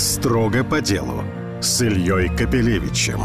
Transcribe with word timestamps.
Строго 0.00 0.64
по 0.64 0.80
делу 0.80 1.24
с 1.60 1.82
Ильей 1.82 2.34
Капелевичем. 2.34 3.20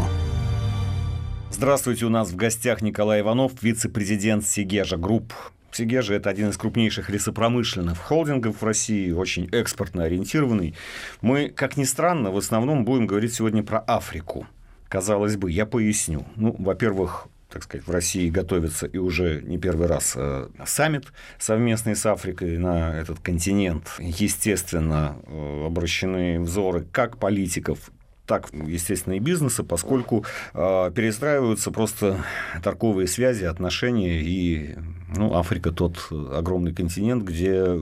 Здравствуйте, 1.50 2.04
у 2.04 2.10
нас 2.10 2.28
в 2.28 2.36
гостях 2.36 2.82
Николай 2.82 3.22
Иванов, 3.22 3.52
вице-президент 3.62 4.46
Segezha 4.46 4.98
Group. 4.98 5.32
Сегежа– 5.72 6.12
это 6.16 6.28
один 6.28 6.50
из 6.50 6.58
крупнейших 6.58 7.08
лесопромышленных 7.08 7.96
холдингов 7.96 8.60
в 8.60 8.62
России, 8.62 9.10
очень 9.10 9.48
экспортно 9.52 10.04
ориентированный. 10.04 10.74
Мы, 11.22 11.48
как 11.48 11.78
ни 11.78 11.84
странно, 11.84 12.30
в 12.30 12.36
основном 12.36 12.84
будем 12.84 13.06
говорить 13.06 13.32
сегодня 13.32 13.62
про 13.62 13.78
Африку. 13.78 14.46
Казалось 14.90 15.38
бы, 15.38 15.50
я 15.50 15.64
поясню. 15.64 16.26
Ну, 16.36 16.54
во-первых, 16.58 17.26
так 17.56 17.62
сказать, 17.62 17.86
в 17.86 17.90
России 17.90 18.28
готовится 18.28 18.84
и 18.84 18.98
уже 18.98 19.40
не 19.40 19.56
первый 19.56 19.86
раз 19.86 20.12
э, 20.14 20.48
саммит 20.66 21.06
совместный 21.38 21.96
с 21.96 22.04
Африкой 22.04 22.58
на 22.58 22.94
этот 23.00 23.20
континент. 23.20 23.94
Естественно, 23.98 25.16
э, 25.26 25.64
обращены 25.64 26.38
взоры 26.40 26.86
как 26.92 27.16
политиков, 27.16 27.90
так, 28.26 28.50
естественно, 28.52 29.14
и 29.14 29.20
бизнеса, 29.20 29.64
поскольку 29.64 30.26
э, 30.52 30.92
перестраиваются 30.94 31.70
просто 31.70 32.22
торговые 32.62 33.08
связи, 33.08 33.44
отношения, 33.44 34.20
и 34.20 34.76
ну, 35.16 35.34
Африка 35.34 35.70
тот 35.70 36.08
огромный 36.10 36.74
континент, 36.74 37.24
где 37.24 37.80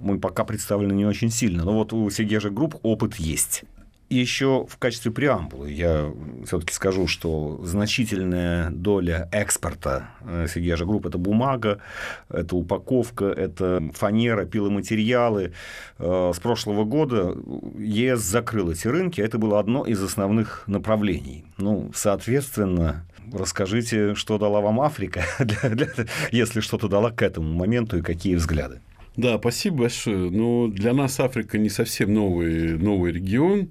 мы 0.00 0.18
пока 0.18 0.42
представлены 0.42 0.92
не 0.92 1.06
очень 1.06 1.30
сильно. 1.30 1.62
Но 1.62 1.72
вот 1.72 1.92
у 1.92 2.10
Segezha 2.10 2.50
Group 2.50 2.80
опыт 2.82 3.14
есть. 3.14 3.62
Еще 4.10 4.66
в 4.68 4.76
качестве 4.76 5.10
преамбулы 5.10 5.70
я 5.70 6.12
все-таки 6.46 6.74
скажу, 6.74 7.06
что 7.06 7.60
значительная 7.64 8.70
доля 8.70 9.28
экспорта 9.32 10.10
э, 10.20 10.46
Сигежа 10.52 10.84
Групп– 10.84 11.06
это 11.06 11.16
бумага, 11.16 11.80
это 12.28 12.54
упаковка, 12.54 13.24
это 13.24 13.82
фанера, 13.94 14.44
пиломатериалы. 14.44 15.52
Э, 15.98 16.32
с 16.34 16.38
прошлого 16.38 16.84
года 16.84 17.34
ЕС 17.78 18.20
закрыл 18.20 18.70
эти 18.70 18.88
рынки, 18.88 19.22
это 19.22 19.38
было 19.38 19.58
одно 19.58 19.84
из 19.84 20.02
основных 20.02 20.64
направлений. 20.66 21.46
Ну, 21.56 21.90
соответственно, 21.94 23.06
расскажите, 23.32 24.14
что 24.14 24.36
дала 24.36 24.60
вам 24.60 24.82
Африка, 24.82 25.24
для, 25.38 25.70
для, 25.70 25.88
если 26.30 26.60
что-то 26.60 26.88
дала 26.88 27.10
к 27.10 27.22
этому 27.22 27.52
моменту 27.54 27.98
и 27.98 28.02
какие 28.02 28.34
взгляды. 28.34 28.80
Да, 29.16 29.38
спасибо 29.38 29.78
большое. 29.78 30.30
Но 30.30 30.68
для 30.68 30.92
нас 30.92 31.18
Африка 31.20 31.56
не 31.56 31.68
совсем 31.70 32.12
новый, 32.12 32.76
новый 32.76 33.12
регион 33.12 33.70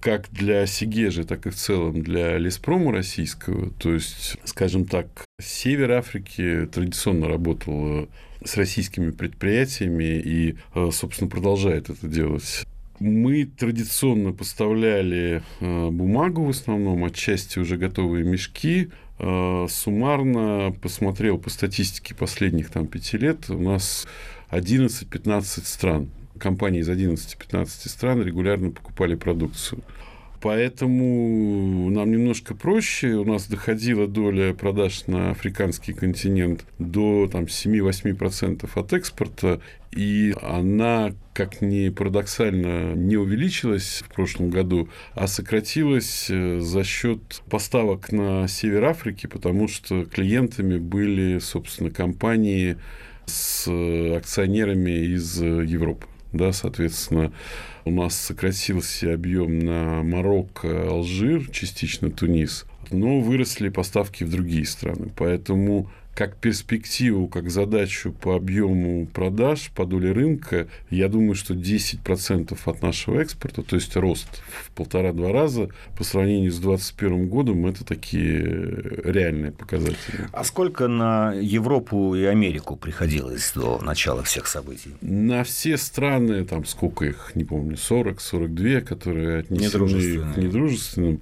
как 0.00 0.30
для 0.30 0.66
Сигежи, 0.66 1.24
так 1.24 1.46
и 1.46 1.50
в 1.50 1.54
целом 1.54 2.02
для 2.02 2.38
Леспрома 2.38 2.92
российского. 2.92 3.70
То 3.78 3.92
есть, 3.92 4.36
скажем 4.44 4.84
так, 4.86 5.24
север 5.40 5.92
Африки 5.92 6.68
традиционно 6.72 7.28
работал 7.28 8.08
с 8.44 8.56
российскими 8.56 9.10
предприятиями 9.10 10.20
и, 10.24 10.56
э, 10.74 10.90
собственно, 10.92 11.30
продолжает 11.30 11.90
это 11.90 12.06
делать. 12.06 12.64
Мы 13.00 13.44
традиционно 13.44 14.32
поставляли 14.32 15.42
э, 15.60 15.90
бумагу 15.90 16.44
в 16.44 16.50
основном, 16.50 17.04
отчасти 17.04 17.58
уже 17.58 17.76
готовые 17.76 18.24
мешки. 18.24 18.90
Э, 19.18 19.66
суммарно 19.68 20.74
посмотрел 20.82 21.38
по 21.38 21.50
статистике 21.50 22.14
последних 22.14 22.70
там, 22.70 22.86
пяти 22.86 23.18
лет, 23.18 23.50
у 23.50 23.58
нас 23.58 24.06
11-15 24.50 25.42
стран 25.64 26.08
компании 26.38 26.80
из 26.80 26.88
11-15 26.88 27.66
стран 27.88 28.22
регулярно 28.22 28.70
покупали 28.70 29.14
продукцию. 29.14 29.82
Поэтому 30.40 31.90
нам 31.90 32.12
немножко 32.12 32.54
проще. 32.54 33.14
У 33.14 33.24
нас 33.24 33.48
доходила 33.48 34.06
доля 34.06 34.54
продаж 34.54 35.06
на 35.08 35.32
африканский 35.32 35.92
континент 35.92 36.64
до 36.78 37.28
там, 37.30 37.44
7-8% 37.44 38.68
от 38.72 38.92
экспорта. 38.92 39.60
И 39.90 40.34
она, 40.40 41.12
как 41.34 41.60
ни 41.60 41.88
парадоксально, 41.88 42.94
не 42.94 43.16
увеличилась 43.16 44.04
в 44.06 44.14
прошлом 44.14 44.50
году, 44.50 44.88
а 45.14 45.26
сократилась 45.26 46.26
э, 46.30 46.60
за 46.60 46.84
счет 46.84 47.42
поставок 47.50 48.12
на 48.12 48.46
север 48.48 48.84
Африки, 48.84 49.26
потому 49.26 49.66
что 49.66 50.04
клиентами 50.04 50.78
были, 50.78 51.38
собственно, 51.38 51.90
компании 51.90 52.76
с 53.24 53.66
акционерами 54.14 55.14
из 55.14 55.40
Европы 55.40 56.06
да, 56.38 56.52
соответственно, 56.52 57.32
у 57.84 57.90
нас 57.90 58.14
сократился 58.14 59.12
объем 59.12 59.58
на 59.58 60.02
Марокко, 60.02 60.88
Алжир, 60.88 61.50
частично 61.50 62.10
Тунис, 62.10 62.64
но 62.90 63.20
выросли 63.20 63.68
поставки 63.68 64.24
в 64.24 64.30
другие 64.30 64.64
страны. 64.64 65.12
Поэтому 65.16 65.90
как 66.18 66.34
перспективу, 66.34 67.28
как 67.28 67.48
задачу 67.48 68.10
по 68.10 68.34
объему 68.34 69.06
продаж, 69.06 69.70
по 69.72 69.86
доле 69.86 70.10
рынка, 70.10 70.66
я 70.90 71.08
думаю, 71.08 71.36
что 71.36 71.54
10% 71.54 72.58
от 72.64 72.82
нашего 72.82 73.20
экспорта, 73.20 73.62
то 73.62 73.76
есть 73.76 73.94
рост 73.94 74.26
в 74.64 74.72
полтора-два 74.72 75.30
раза 75.30 75.68
по 75.96 76.02
сравнению 76.02 76.50
с 76.50 76.58
2021 76.58 77.28
годом, 77.28 77.66
это 77.66 77.84
такие 77.84 78.42
реальные 79.04 79.52
показатели. 79.52 80.26
А 80.32 80.42
сколько 80.42 80.88
на 80.88 81.34
Европу 81.34 82.16
и 82.16 82.24
Америку 82.24 82.74
приходилось 82.74 83.52
до 83.54 83.78
начала 83.80 84.24
всех 84.24 84.48
событий? 84.48 84.96
На 85.00 85.44
все 85.44 85.76
страны, 85.76 86.44
там 86.44 86.64
сколько 86.64 87.04
их, 87.04 87.30
не 87.36 87.44
помню, 87.44 87.76
40, 87.76 88.20
42, 88.20 88.80
которые 88.80 89.38
отнесены 89.38 90.32
к 90.32 90.36
недружественным, 90.36 91.20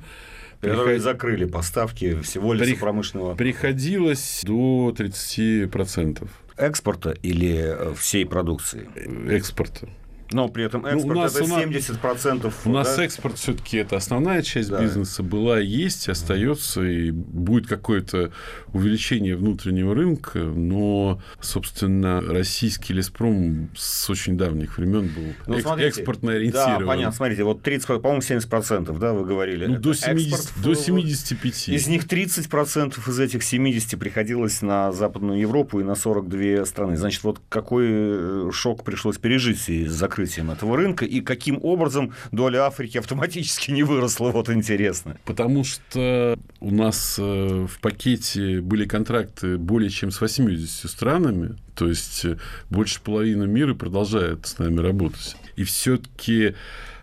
которые 0.60 0.96
Приход... 0.96 1.02
закрыли 1.02 1.44
поставки 1.44 2.20
всего 2.20 2.52
лесопромышленного. 2.52 3.34
Приходилось 3.34 4.42
до 4.44 4.94
30%. 4.96 6.28
Экспорта 6.56 7.10
или 7.22 7.54
э, 7.56 7.94
всей 7.96 8.24
продукции? 8.24 8.88
Экспорта. 9.30 9.88
Но 10.32 10.48
при 10.48 10.64
этом 10.64 10.84
экспорт 10.84 11.14
ну, 11.14 11.20
у 11.20 11.22
нас, 11.22 11.36
это 11.36 11.44
70%. 11.44 12.52
У 12.64 12.70
нас 12.70 12.96
да? 12.96 13.04
экспорт 13.04 13.38
все-таки 13.38 13.76
это 13.78 13.96
основная 13.96 14.42
часть 14.42 14.70
да. 14.70 14.80
бизнеса 14.80 15.22
была, 15.22 15.58
есть, 15.58 16.08
остается, 16.08 16.82
и 16.82 17.10
будет 17.10 17.66
какое-то 17.68 18.32
увеличение 18.72 19.36
внутреннего 19.36 19.94
рынка, 19.94 20.38
но, 20.38 21.20
собственно, 21.40 22.20
российский 22.20 22.92
леспром 22.92 23.70
с 23.76 24.10
очень 24.10 24.36
давних 24.36 24.78
времен 24.78 25.08
был 25.08 25.34
ну, 25.46 25.60
смотрите, 25.60 25.88
экспортно 25.88 26.32
ориентирован. 26.32 26.80
Да, 26.80 26.86
понятно. 26.86 27.16
Смотрите, 27.16 27.44
вот 27.44 27.62
30, 27.62 27.86
по-моему, 28.02 28.20
70%, 28.20 28.98
да, 28.98 29.12
вы 29.12 29.24
говорили. 29.24 29.66
Ну, 29.66 29.78
до, 29.78 29.94
70, 29.94 30.32
экспорт, 30.32 30.62
до 30.62 30.74
75. 30.74 31.68
Из 31.68 31.86
них 31.86 32.04
30% 32.04 33.08
из 33.08 33.20
этих 33.20 33.42
70 33.42 33.98
приходилось 33.98 34.62
на 34.62 34.92
Западную 34.92 35.40
Европу 35.40 35.80
и 35.80 35.84
на 35.84 35.94
42 35.94 36.64
страны. 36.66 36.96
Значит, 36.96 37.22
вот 37.24 37.40
какой 37.48 37.86
э, 37.88 38.50
шок 38.52 38.84
пришлось 38.84 39.18
пережить 39.18 39.68
из-за 39.68 40.08
закрытием 40.16 40.50
этого 40.50 40.76
рынка, 40.76 41.04
и 41.04 41.20
каким 41.20 41.58
образом 41.62 42.12
доля 42.32 42.66
Африки 42.66 42.98
автоматически 42.98 43.70
не 43.70 43.82
выросла, 43.82 44.30
вот 44.30 44.48
интересно. 44.48 45.16
Потому 45.24 45.64
что 45.64 46.38
у 46.60 46.70
нас 46.70 47.16
э, 47.18 47.66
в 47.68 47.80
пакете 47.80 48.60
были 48.60 48.86
контракты 48.86 49.58
более 49.58 49.90
чем 49.90 50.10
с 50.10 50.20
80 50.20 50.90
странами, 50.90 51.56
то 51.74 51.88
есть 51.88 52.24
э, 52.24 52.38
больше 52.70 53.00
половины 53.02 53.46
мира 53.46 53.74
продолжает 53.74 54.46
с 54.46 54.58
нами 54.58 54.80
работать. 54.80 55.36
И 55.56 55.64
все-таки 55.64 56.54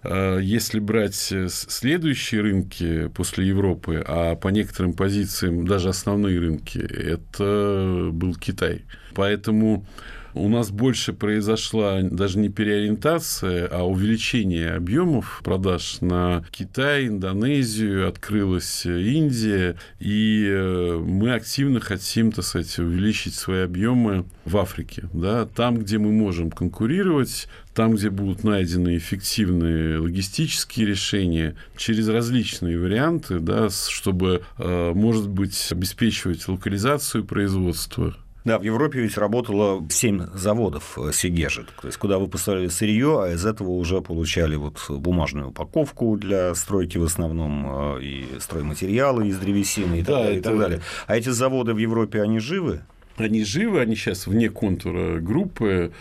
э, 0.04 0.40
если 0.42 0.80
брать 0.80 1.34
следующие 1.50 2.42
рынки 2.42 3.08
после 3.10 3.48
Европы, 3.48 4.04
а 4.08 4.36
по 4.36 4.48
некоторым 4.48 4.94
позициям 4.94 5.68
даже 5.68 5.90
основные 5.90 6.40
рынки, 6.40 6.80
это 6.80 8.10
был 8.12 8.34
Китай. 8.36 8.86
Поэтому 9.14 9.86
у 10.34 10.50
нас 10.50 10.72
больше 10.72 11.14
произошла 11.14 12.02
даже 12.02 12.40
не 12.40 12.50
переориентация, 12.50 13.68
а 13.68 13.84
увеличение 13.84 14.72
объемов 14.72 15.42
продаж 15.44 15.98
на 16.02 16.44
Китай, 16.52 17.08
Индонезию, 17.08 18.08
открылась 18.08 18.86
Индия, 18.86 19.76
и 20.00 20.48
э, 20.50 20.98
мы 20.98 21.34
активно 21.34 21.80
хотим, 21.80 22.32
так 22.32 22.46
сказать, 22.46 22.78
увеличить 22.80 23.36
свои 23.36 23.62
объемы 23.62 24.26
в 24.46 24.58
Африке. 24.58 25.04
Да? 25.14 25.46
Там, 25.46 25.80
где 25.80 25.98
мы 25.98 26.12
можем 26.12 26.52
конкурировать, 26.52 27.48
там, 27.74 27.96
где 27.96 28.10
будут 28.10 28.44
найдены 28.44 28.98
эффективные 28.98 29.98
логистические 29.98 30.88
решения 30.88 31.56
через 31.76 32.08
различные 32.08 32.80
варианты, 32.80 33.40
да, 33.40 33.70
чтобы, 33.70 34.44
э, 34.58 34.92
может 34.94 35.28
быть, 35.28 35.68
обеспечивать 35.72 36.48
локализацию 36.48 37.24
производства, 37.24 38.16
да, 38.46 38.60
в 38.60 38.64
Европе 38.64 39.00
ведь 39.00 39.18
работало 39.18 39.86
7 39.90 40.28
заводов 40.34 40.98
э, 40.98 41.12
Сигежи, 41.14 41.66
то 41.82 41.88
есть 41.88 41.98
куда 41.98 42.20
вы 42.20 42.28
поставляли 42.28 42.68
сырье, 42.68 43.24
а 43.24 43.34
из 43.34 43.46
этого 43.46 43.70
уже 43.70 44.02
получали 44.02 44.56
вот 44.56 44.84
бумажную 44.90 45.50
упаковку 45.50 46.18
для 46.18 46.54
стройки 46.56 46.98
в 46.98 47.04
основном 47.04 47.98
э, 47.98 48.04
и 48.04 48.26
стройматериалы 48.40 49.30
из 49.30 49.38
древесины 49.38 50.00
и, 50.00 50.02
да, 50.02 50.14
так, 50.14 50.24
далее, 50.24 50.32
это... 50.32 50.40
и 50.40 50.42
так 50.42 50.60
далее. 50.60 50.82
А 51.08 51.18
эти 51.18 51.30
заводы 51.30 51.74
в 51.74 51.78
Европе, 51.78 52.22
они 52.22 52.40
живы? 52.40 52.82
Они 53.16 53.44
живы, 53.44 53.80
они 53.80 53.96
сейчас 53.96 54.28
вне 54.28 54.50
контура 54.50 55.20
группы. 55.20 55.94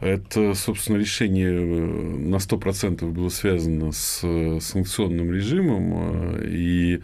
Это, 0.00 0.54
собственно, 0.54 0.96
решение 0.96 1.52
э, 1.52 1.86
на 2.28 2.36
100% 2.36 3.06
было 3.10 3.28
связано 3.28 3.92
с 3.92 4.20
санкционным 4.60 5.32
режимом, 5.32 6.38
и 6.40 7.00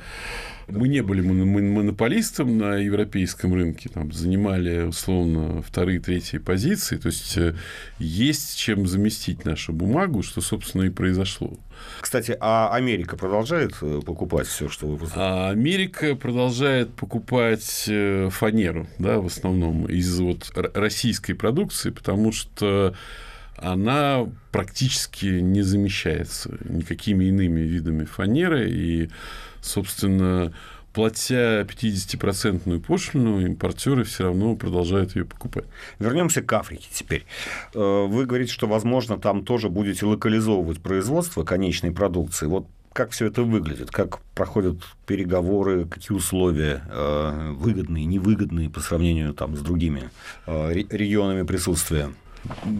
Мы 0.70 0.88
не 0.88 1.02
были 1.02 1.20
монополистом 1.20 2.58
на 2.58 2.76
европейском 2.76 3.54
рынке, 3.54 3.88
там, 3.88 4.12
занимали, 4.12 4.82
условно, 4.82 5.62
вторые, 5.62 6.00
третьи 6.00 6.38
позиции. 6.38 6.96
То 6.96 7.08
есть, 7.08 7.36
э, 7.36 7.54
есть 7.98 8.58
чем 8.58 8.86
заместить 8.86 9.44
нашу 9.44 9.72
бумагу, 9.72 10.22
что, 10.22 10.40
собственно, 10.40 10.82
и 10.82 10.90
произошло. 10.90 11.58
Кстати, 12.00 12.36
а 12.40 12.74
Америка 12.74 13.16
продолжает 13.16 13.74
э, 13.82 14.00
покупать 14.04 14.46
все, 14.46 14.68
что 14.68 14.86
вы 14.86 15.08
А 15.14 15.50
Америка 15.50 16.14
продолжает 16.14 16.92
покупать 16.94 17.84
э, 17.88 18.28
фанеру, 18.30 18.86
да, 18.98 19.18
в 19.18 19.26
основном 19.26 19.86
из 19.86 20.18
вот 20.18 20.50
российской 20.54 21.34
продукции, 21.34 21.90
потому 21.90 22.32
что 22.32 22.94
она 23.60 24.26
практически 24.52 25.26
не 25.26 25.62
замещается 25.62 26.58
никакими 26.64 27.26
иными 27.26 27.60
видами 27.60 28.04
фанеры. 28.04 28.70
И, 28.70 29.10
собственно, 29.60 30.52
платя 30.92 31.62
50-процентную 31.62 32.80
пошлину, 32.80 33.40
импортеры 33.40 34.04
все 34.04 34.24
равно 34.24 34.56
продолжают 34.56 35.14
ее 35.14 35.24
покупать. 35.24 35.64
Вернемся 35.98 36.42
к 36.42 36.52
Африке 36.52 36.88
теперь. 36.92 37.24
Э, 37.74 38.06
вы 38.06 38.26
говорите, 38.26 38.52
что, 38.52 38.66
возможно, 38.66 39.18
там 39.18 39.44
тоже 39.44 39.68
будете 39.68 40.06
локализовывать 40.06 40.80
производство 40.80 41.44
конечной 41.44 41.92
продукции. 41.92 42.46
Вот 42.46 42.66
как 42.92 43.10
все 43.12 43.26
это 43.26 43.42
выглядит, 43.42 43.90
как 43.90 44.18
проходят 44.34 44.78
переговоры, 45.06 45.86
какие 45.86 46.16
условия 46.16 46.82
э, 46.88 47.52
выгодные, 47.52 48.04
невыгодные 48.04 48.68
по 48.68 48.80
сравнению 48.80 49.32
там, 49.32 49.56
с 49.56 49.60
другими 49.60 50.10
э, 50.46 50.72
регионами 50.72 51.44
присутствия? 51.44 52.10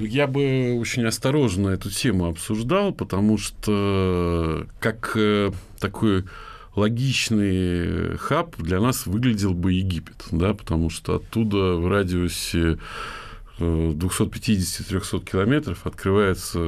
Я 0.01 0.27
бы 0.27 0.77
очень 0.79 1.05
осторожно 1.05 1.69
эту 1.69 1.91
тему 1.91 2.27
обсуждал, 2.27 2.93
потому 2.93 3.39
что 3.39 4.67
как 4.81 5.17
такой 5.79 6.25
логичный 6.77 8.17
хаб 8.17 8.57
для 8.57 8.81
нас 8.81 9.07
выглядел 9.07 9.55
бы 9.55 9.73
Египет, 9.73 10.25
да, 10.31 10.55
потому 10.55 10.91
что 10.91 11.17
оттуда 11.17 11.75
в 11.75 11.89
радиусе 11.89 12.79
250-300 13.61 15.21
э, 15.23 15.25
километров 15.25 15.87
открывается 15.87 16.59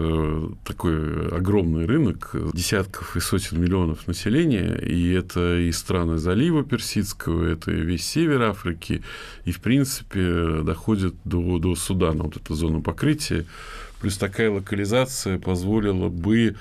такой 0.64 1.28
огромный 1.28 1.86
рынок 1.86 2.34
десятков 2.52 3.16
и 3.16 3.20
сотен 3.20 3.60
миллионов 3.60 4.06
населения, 4.06 4.74
и 4.76 5.12
это 5.12 5.58
и 5.58 5.72
страны 5.72 6.18
залива 6.18 6.62
Персидского, 6.64 7.44
это 7.44 7.70
и 7.70 7.80
весь 7.80 8.04
север 8.04 8.42
Африки, 8.42 9.02
и, 9.44 9.52
в 9.52 9.60
принципе, 9.60 10.62
доходит 10.62 11.14
до, 11.24 11.58
до 11.58 11.74
Судана, 11.74 12.24
вот 12.24 12.36
эта 12.36 12.54
зона 12.54 12.80
покрытия. 12.80 13.46
Плюс 14.00 14.16
такая 14.18 14.50
локализация 14.50 15.38
позволила 15.38 16.08
бы, 16.08 16.56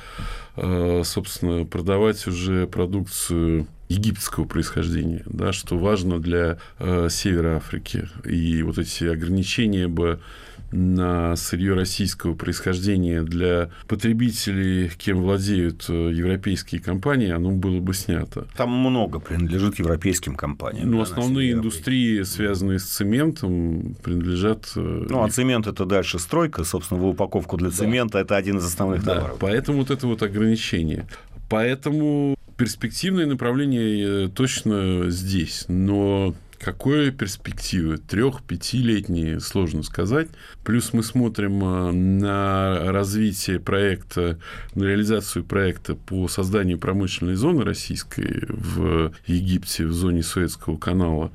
э, 0.58 1.02
собственно, 1.04 1.66
продавать 1.66 2.28
уже 2.28 2.68
продукцию 2.68 3.68
египетского 3.92 4.46
происхождения, 4.46 5.24
да, 5.26 5.52
что 5.54 5.78
важно 5.78 6.20
для 6.20 6.58
э, 6.80 7.08
Севера 7.10 7.58
Африки. 7.58 8.08
И 8.26 8.64
вот 8.64 8.78
эти 8.78 9.06
ограничения 9.06 9.88
бы 9.88 10.20
на 10.72 11.36
сырье 11.36 11.74
российского 11.74 12.34
происхождения 12.34 13.24
для 13.24 13.72
потребителей, 13.88 14.90
кем 14.98 15.22
владеют 15.22 15.86
э, 15.90 15.94
европейские 16.14 16.82
компании, 16.82 17.30
оно 17.30 17.52
было 17.52 17.80
бы 17.82 17.94
снято. 17.94 18.48
Там 18.56 18.72
много 18.72 19.20
принадлежит 19.20 19.80
европейским 19.80 20.36
компаниям. 20.36 20.90
Ну, 20.90 20.98
да, 20.98 21.04
основные 21.04 21.52
индустрии, 21.52 22.22
связанные 22.24 22.80
с 22.80 22.86
цементом, 22.86 23.96
принадлежат... 24.02 24.72
Э, 24.76 25.08
ну, 25.10 25.24
а 25.24 25.30
цемент– 25.30 25.68
это 25.68 25.86
дальше 25.86 26.20
стройка, 26.20 26.64
собственно, 26.64 27.02
в 27.02 27.06
упаковку 27.06 27.58
для 27.58 27.70
цемента 27.70 28.14
да.– 28.14 28.20
это 28.22 28.38
один 28.38 28.58
из 28.58 28.66
основных 28.66 29.04
да, 29.04 29.16
товаров. 29.16 29.38
Поэтому 29.42 29.80
вот 29.80 29.92
это 29.92 30.08
вот 30.08 30.24
ограничение. 30.24 31.06
Поэтому 31.50 32.36
перспективное 32.62 33.26
направление 33.26 34.26
э, 34.26 34.30
точно 34.30 35.10
здесь, 35.10 35.66
но 35.68 36.36
какой 36.60 37.10
перспективы? 37.10 37.98
Трех-пятилетние, 37.98 39.40
сложно 39.40 39.82
сказать. 39.82 40.28
Плюс 40.64 40.94
мы 40.94 41.02
смотрим 41.02 41.64
э, 41.64 41.92
на 41.92 42.92
развитие 42.92 43.60
проекта, 43.60 44.38
на 44.76 44.84
реализацию 44.84 45.44
проекта 45.44 45.96
по 45.96 46.28
созданию 46.28 46.78
промышленной 46.78 47.34
зоны 47.34 47.64
российской 47.64 48.46
в 48.48 49.12
Египте, 49.26 49.88
в 49.88 49.94
зоне 49.94 50.22
Суэцкого 50.22 50.78
канала. 50.78 51.32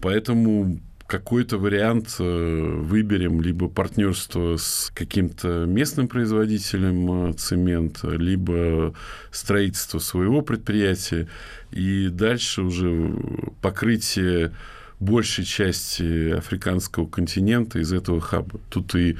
Поэтому 0.00 0.80
какой-то 1.10 1.58
вариант 1.58 2.16
э, 2.20 2.24
выберем, 2.24 3.40
либо 3.40 3.68
партнерство 3.68 4.56
с 4.56 4.92
каким-то 4.94 5.64
местным 5.66 6.06
производителем 6.06 7.30
э, 7.30 7.32
цемента, 7.32 8.10
либо 8.10 8.94
строительство 9.32 9.98
своего 9.98 10.40
предприятия, 10.40 11.26
и 11.72 12.10
дальше 12.10 12.62
уже 12.62 13.12
покрытие 13.60 14.52
большей 15.00 15.44
части 15.44 16.30
африканского 16.30 17.08
континента 17.08 17.80
из 17.80 17.92
этого 17.92 18.20
хаба. 18.20 18.60
Тут 18.68 18.94
и 18.94 19.16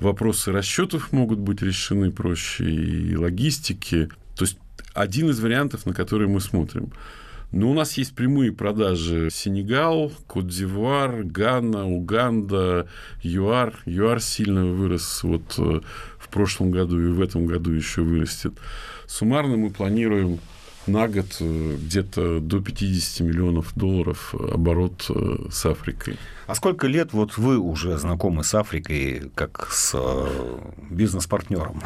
вопросы 0.00 0.50
расчетов 0.50 1.12
могут 1.12 1.38
быть 1.38 1.62
решены 1.62 2.10
проще, 2.10 2.68
и 2.68 3.16
логистики. 3.16 4.08
То 4.34 4.44
есть 4.44 4.58
один 4.92 5.30
из 5.30 5.38
вариантов, 5.38 5.86
на 5.86 5.94
который 5.94 6.26
мы 6.26 6.40
смотрим. 6.40 6.90
Но 7.50 7.70
у 7.70 7.74
нас 7.74 7.96
есть 7.96 8.14
прямые 8.14 8.52
продажи 8.52 9.30
Сенегал, 9.30 10.12
Кот-Дивуар, 10.26 11.22
Гана, 11.24 11.86
Уганда, 11.86 12.88
ЮАР. 13.22 13.74
ЮАР 13.86 14.20
сильно 14.20 14.66
вырос 14.66 15.22
вот 15.22 15.54
э, 15.58 15.80
в 16.18 16.28
прошлом 16.28 16.70
году 16.70 17.00
и 17.00 17.06
в 17.06 17.22
этом 17.22 17.46
году 17.46 17.70
еще 17.70 18.02
вырастет. 18.02 18.52
Суммарно 19.06 19.56
мы 19.56 19.70
планируем 19.70 20.40
на 20.88 21.08
год 21.08 21.36
э, 21.40 21.76
где-то 21.78 22.40
до 22.40 22.60
50 22.60 23.20
миллионов 23.20 23.72
долларов 23.74 24.34
оборот 24.34 25.06
э, 25.08 25.48
с 25.50 25.66
Африкой. 25.66 26.16
А 26.46 26.54
сколько 26.54 26.86
лет 26.86 27.12
вот 27.12 27.36
вы 27.36 27.58
уже 27.58 27.96
знакомы 27.98 28.42
с 28.42 28.54
Африкой 28.54 29.30
как 29.34 29.68
с 29.70 29.92
э, 29.94 30.58
бизнес-партнером? 30.90 31.82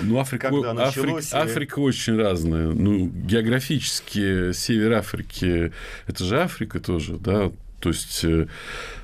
Ну, 0.00 0.18
Африка, 0.18 0.48
Африка, 0.48 1.18
или... 1.18 1.34
Африка 1.34 1.80
очень 1.80 2.16
разная. 2.16 2.68
Ну, 2.68 3.06
географически 3.06 4.52
север 4.52 4.92
Африки– 4.94 5.72
это 6.06 6.24
же 6.24 6.40
Африка 6.40 6.80
тоже, 6.80 7.16
да, 7.18 7.50
то 7.80 7.88
есть 7.88 8.24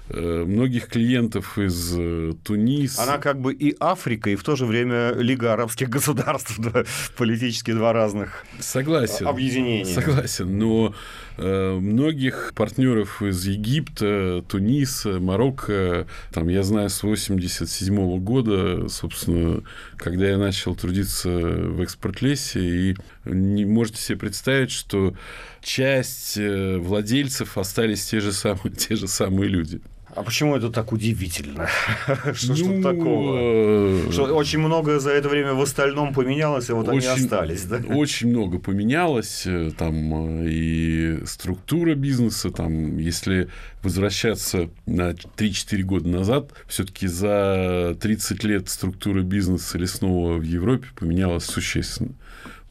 многих 0.09 0.89
клиентов 0.89 1.59
из 1.59 1.95
э, 1.97 2.33
Туниса. 2.45 3.03
Она 3.03 3.19
как 3.19 3.41
бы 3.41 3.55
и 3.55 3.75
Африка, 3.81 4.31
и 4.31 4.37
в 4.37 4.43
то 4.43 4.57
же 4.57 4.67
время 4.67 5.13
Лига 5.13 5.53
арабских 5.53 5.89
государств, 5.89 6.55
да, 6.59 6.85
политически 7.17 7.73
два 7.73 7.93
разных 7.93 8.45
Согласен. 8.61 9.27
объединения. 9.27 9.87
Согласен, 9.87 10.59
но 10.59 10.95
э, 11.39 11.79
многих 11.79 12.53
партнеров 12.55 13.23
из 13.23 13.47
Египта, 13.47 14.45
Туниса, 14.49 15.21
Марокко, 15.21 16.07
там, 16.33 16.49
я 16.49 16.63
знаю, 16.63 16.91
с 16.91 17.03
87 17.03 18.19
года, 18.19 18.89
собственно, 18.89 19.63
когда 19.97 20.29
я 20.29 20.37
начал 20.37 20.75
трудиться 20.75 21.31
в 21.31 21.81
экспорт-лесе, 21.81 22.61
и 22.61 22.97
не 23.25 23.65
можете 23.65 24.03
себе 24.03 24.19
представить, 24.19 24.73
что 24.73 25.15
часть 25.63 26.37
владельцев 26.37 27.57
остались 27.57 28.05
те 28.05 28.21
же 28.21 28.33
самые, 28.33 28.71
те 28.77 28.97
же 28.97 29.09
самые 29.09 29.49
люди. 29.49 29.81
А 30.15 30.23
почему 30.23 30.57
это 30.57 30.71
так 30.71 30.93
удивительно? 30.93 31.69
Что 32.35 32.55
тут 32.55 32.83
такого? 32.83 33.37
Э, 33.39 34.09
что 34.11 34.25
очень 34.25 34.59
много 34.59 35.01
за 35.01 35.11
это 35.11 35.29
время 35.29 35.55
в 35.55 35.63
остальном 35.63 36.13
поменялось, 36.13 36.69
а 36.69 36.75
вот 36.75 36.89
они 36.89 37.07
остались, 37.07 37.65
да? 37.65 37.77
Очень 37.89 38.29
много 38.29 38.59
поменялось. 38.59 39.45
Э, 39.47 39.71
там 39.77 40.45
э, 40.45 40.51
и 40.51 41.19
структура 41.25 41.95
бизнеса, 41.95 42.51
там, 42.51 42.99
если 42.99 43.49
возвращаться 43.83 44.69
на 44.85 45.13
3-4 45.13 45.83
года 45.83 46.09
назад, 46.09 46.53
все-таки 46.67 47.07
за 47.07 47.97
30 48.01 48.45
лет 48.45 48.69
структура 48.69 49.23
бизнеса 49.23 49.79
лесного 49.79 50.35
в 50.37 50.43
Европе 50.43 50.89
поменялась 50.95 51.45
существенно 51.45 52.13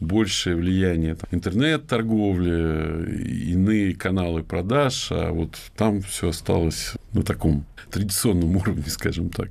большее 0.01 0.55
влияние 0.55 1.15
интернет-торговли, 1.29 3.51
иные 3.51 3.95
каналы 3.95 4.43
продаж, 4.43 5.07
а 5.11 5.31
вот 5.31 5.55
там 5.77 6.01
все 6.01 6.29
осталось 6.29 6.93
на 7.13 7.23
таком 7.23 7.65
традиционном 7.89 8.57
уровне, 8.57 8.85
скажем 8.87 9.29
так. 9.29 9.49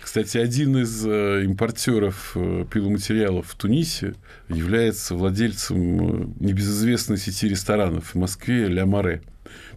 Кстати, 0.00 0.38
один 0.38 0.78
из 0.78 1.04
э, 1.04 1.42
импортеров 1.44 2.32
э, 2.36 2.64
пиломатериалов 2.72 3.48
в 3.48 3.54
Тунисе 3.56 4.14
является 4.48 5.14
владельцем 5.14 5.78
э, 5.78 6.26
небезызвестной 6.40 7.18
сети 7.18 7.48
ресторанов 7.48 8.10
в 8.10 8.14
Москве 8.14 8.68
«Ля 8.68 8.86
Море». 8.86 9.20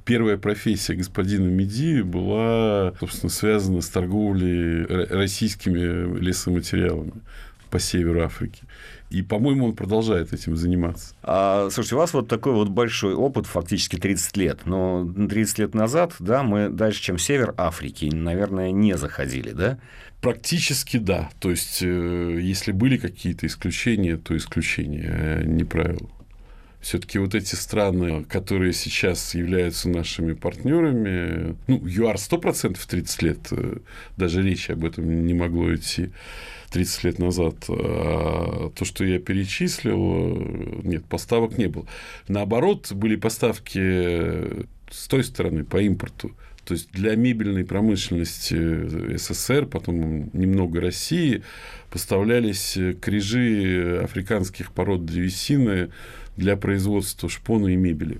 Первая 0.05 0.37
профессия 0.37 0.93
господина 0.93 1.47
Меди 1.47 2.01
была, 2.01 2.93
собственно, 2.99 3.29
связана 3.29 3.81
с 3.81 3.89
торговлей 3.89 4.85
российскими 4.85 6.19
лесоматериалами 6.19 7.21
по 7.69 7.79
северу 7.79 8.23
Африки. 8.23 8.63
И, 9.09 9.23
по-моему, 9.23 9.65
он 9.65 9.75
продолжает 9.75 10.33
этим 10.33 10.55
заниматься. 10.55 11.15
А, 11.23 11.69
слушайте, 11.71 11.95
у 11.95 11.97
вас 11.97 12.13
вот 12.13 12.27
такой 12.27 12.53
вот 12.53 12.69
большой 12.69 13.15
опыт, 13.15 13.47
фактически 13.47 13.95
30 13.95 14.37
лет. 14.37 14.59
Но 14.65 15.03
30 15.05 15.59
лет 15.59 15.73
назад, 15.73 16.13
да, 16.19 16.43
мы 16.43 16.69
дальше, 16.69 17.01
чем 17.01 17.17
север 17.17 17.55
Африки, 17.57 18.05
наверное, 18.05 18.71
не 18.71 18.95
заходили, 18.97 19.51
да? 19.51 19.79
Практически 20.21 20.97
да. 20.97 21.29
То 21.39 21.49
есть, 21.49 21.81
э, 21.81 22.39
если 22.41 22.71
были 22.71 22.97
какие-то 22.97 23.47
исключения, 23.47 24.17
то 24.17 24.37
исключения, 24.37 25.09
а 25.11 25.43
не 25.43 25.63
правила. 25.63 26.09
все-таки 26.81 27.19
вот 27.19 27.35
эти 27.35 27.55
страны, 27.55 28.23
которые 28.23 28.71
сейчас 28.71 29.35
являются 29.35 29.89
нашими 29.89 30.31
партнерами, 30.31 31.57
ну, 31.67 31.85
ЮАР 31.85 32.17
100% 32.17 32.77
30 32.87 33.21
лет, 33.21 33.39
э, 33.51 33.77
даже 34.17 34.41
речи 34.41 34.71
об 34.71 34.85
этом 34.85 35.25
не 35.25 35.33
могло 35.33 35.75
идти 35.75 36.11
30 36.69 37.03
лет 37.03 37.19
назад. 37.19 37.55
А 37.67 38.71
то, 38.75 38.85
что 38.85 39.03
я 39.03 39.19
перечислил, 39.19 39.97
э, 39.97 40.81
нет, 40.83 41.05
поставок 41.05 41.57
не 41.57 41.67
было. 41.67 41.85
Наоборот, 42.27 42.91
были 42.91 43.15
поставки 43.15 43.79
с 44.89 45.07
той 45.07 45.23
стороны 45.23 45.63
по 45.63 45.77
импорту. 45.81 46.31
То 46.65 46.73
есть 46.75 46.91
для 46.91 47.15
мебельной 47.15 47.65
промышленности 47.65 49.17
СССР, 49.17 49.65
потом 49.65 50.29
немного 50.33 50.79
России, 50.79 51.41
поставлялись 51.89 52.77
крижи 53.01 53.99
африканских 54.03 54.71
пород 54.71 55.05
древесины 55.05 55.89
для 56.37 56.57
производства 56.57 57.27
шпона 57.27 57.69
и 57.69 57.75
мебели. 57.75 58.19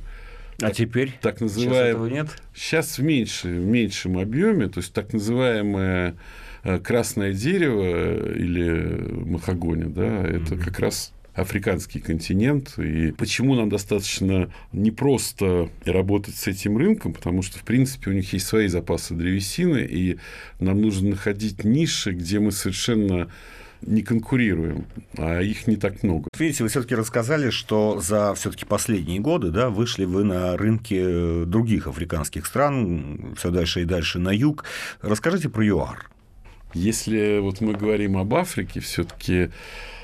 А 0.62 0.68
так, 0.68 0.76
теперь 0.76 1.14
так 1.22 1.42
называемый, 1.42 1.78
сейчас 1.78 1.90
этого 1.90 2.08
нет? 2.08 2.28
Сейчас 2.56 2.98
в, 2.98 3.04
меньше, 3.04 3.48
в 3.48 3.66
меньшем 3.66 4.18
объеме, 4.18 4.68
то 4.68 4.80
есть 4.80 4.94
так 4.94 5.14
называемое 5.14 6.12
э, 6.12 6.14
красное 6.84 7.34
дерево 7.34 8.34
или 8.34 9.26
махагони, 9.26 9.86
да, 9.86 10.04
mm-hmm. 10.04 10.44
это 10.44 10.58
как 10.58 10.80
раз 10.80 11.14
африканский 11.34 12.00
континент. 12.00 12.78
И 12.78 13.12
почему 13.12 13.56
нам 13.56 13.70
достаточно 13.70 14.52
не 14.72 14.92
просто 14.92 15.70
работать 15.86 16.36
с 16.36 16.48
этим 16.48 16.78
рынком, 16.78 17.14
потому 17.14 17.42
что, 17.42 17.60
в 17.60 17.64
принципе, 17.64 18.12
у 18.12 18.14
них 18.14 18.32
есть 18.34 18.48
свои 18.48 18.68
запасы 18.68 19.14
древесины, 19.14 19.88
и 19.90 20.18
нам 20.60 20.82
нужно 20.82 21.12
находить 21.12 21.64
ниши, 21.64 22.12
где 22.12 22.40
мы 22.40 22.52
совершенно 22.52 23.30
не 23.82 24.02
конкурируем, 24.02 24.86
а 25.18 25.40
их 25.40 25.66
не 25.66 25.78
так 25.78 26.04
много. 26.04 26.28
Видите, 26.38 26.64
вы 26.64 26.70
все-таки 26.70 26.96
рассказали, 26.96 27.50
что 27.50 28.02
за 28.02 28.34
все-таки 28.36 28.66
последние 28.66 29.20
годы 29.22 29.52
да, 29.52 29.70
вышли 29.70 30.04
вы 30.04 30.26
на 30.26 30.58
рынки 30.58 31.46
других 31.46 31.88
африканских 31.88 32.46
стран, 32.46 33.36
все 33.38 33.52
дальше 33.52 33.82
и 33.82 33.86
дальше 33.86 34.20
на 34.20 34.32
юг. 34.32 34.66
Расскажите 35.02 35.48
про 35.48 35.66
ЮАР. 35.66 36.10
Если 36.74 37.40
вот 37.40 37.62
мы 37.62 37.74
говорим 37.74 38.18
об 38.18 38.34
Африке, 38.36 38.80
все-таки 38.80 39.50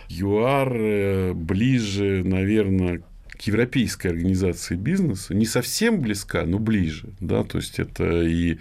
ЮАР 0.10 0.74
э, 0.76 1.34
ближе, 1.34 2.24
наверное, 2.24 3.02
к 3.30 3.42
европейской 3.42 4.08
организации 4.08 4.76
бизнеса, 4.76 5.36
не 5.36 5.46
совсем 5.46 6.00
близка, 6.00 6.44
но 6.46 6.58
ближе, 6.58 7.10
да, 7.20 7.44
то 7.44 7.58
есть 7.58 7.80
это 7.80 8.24
и 8.24 8.58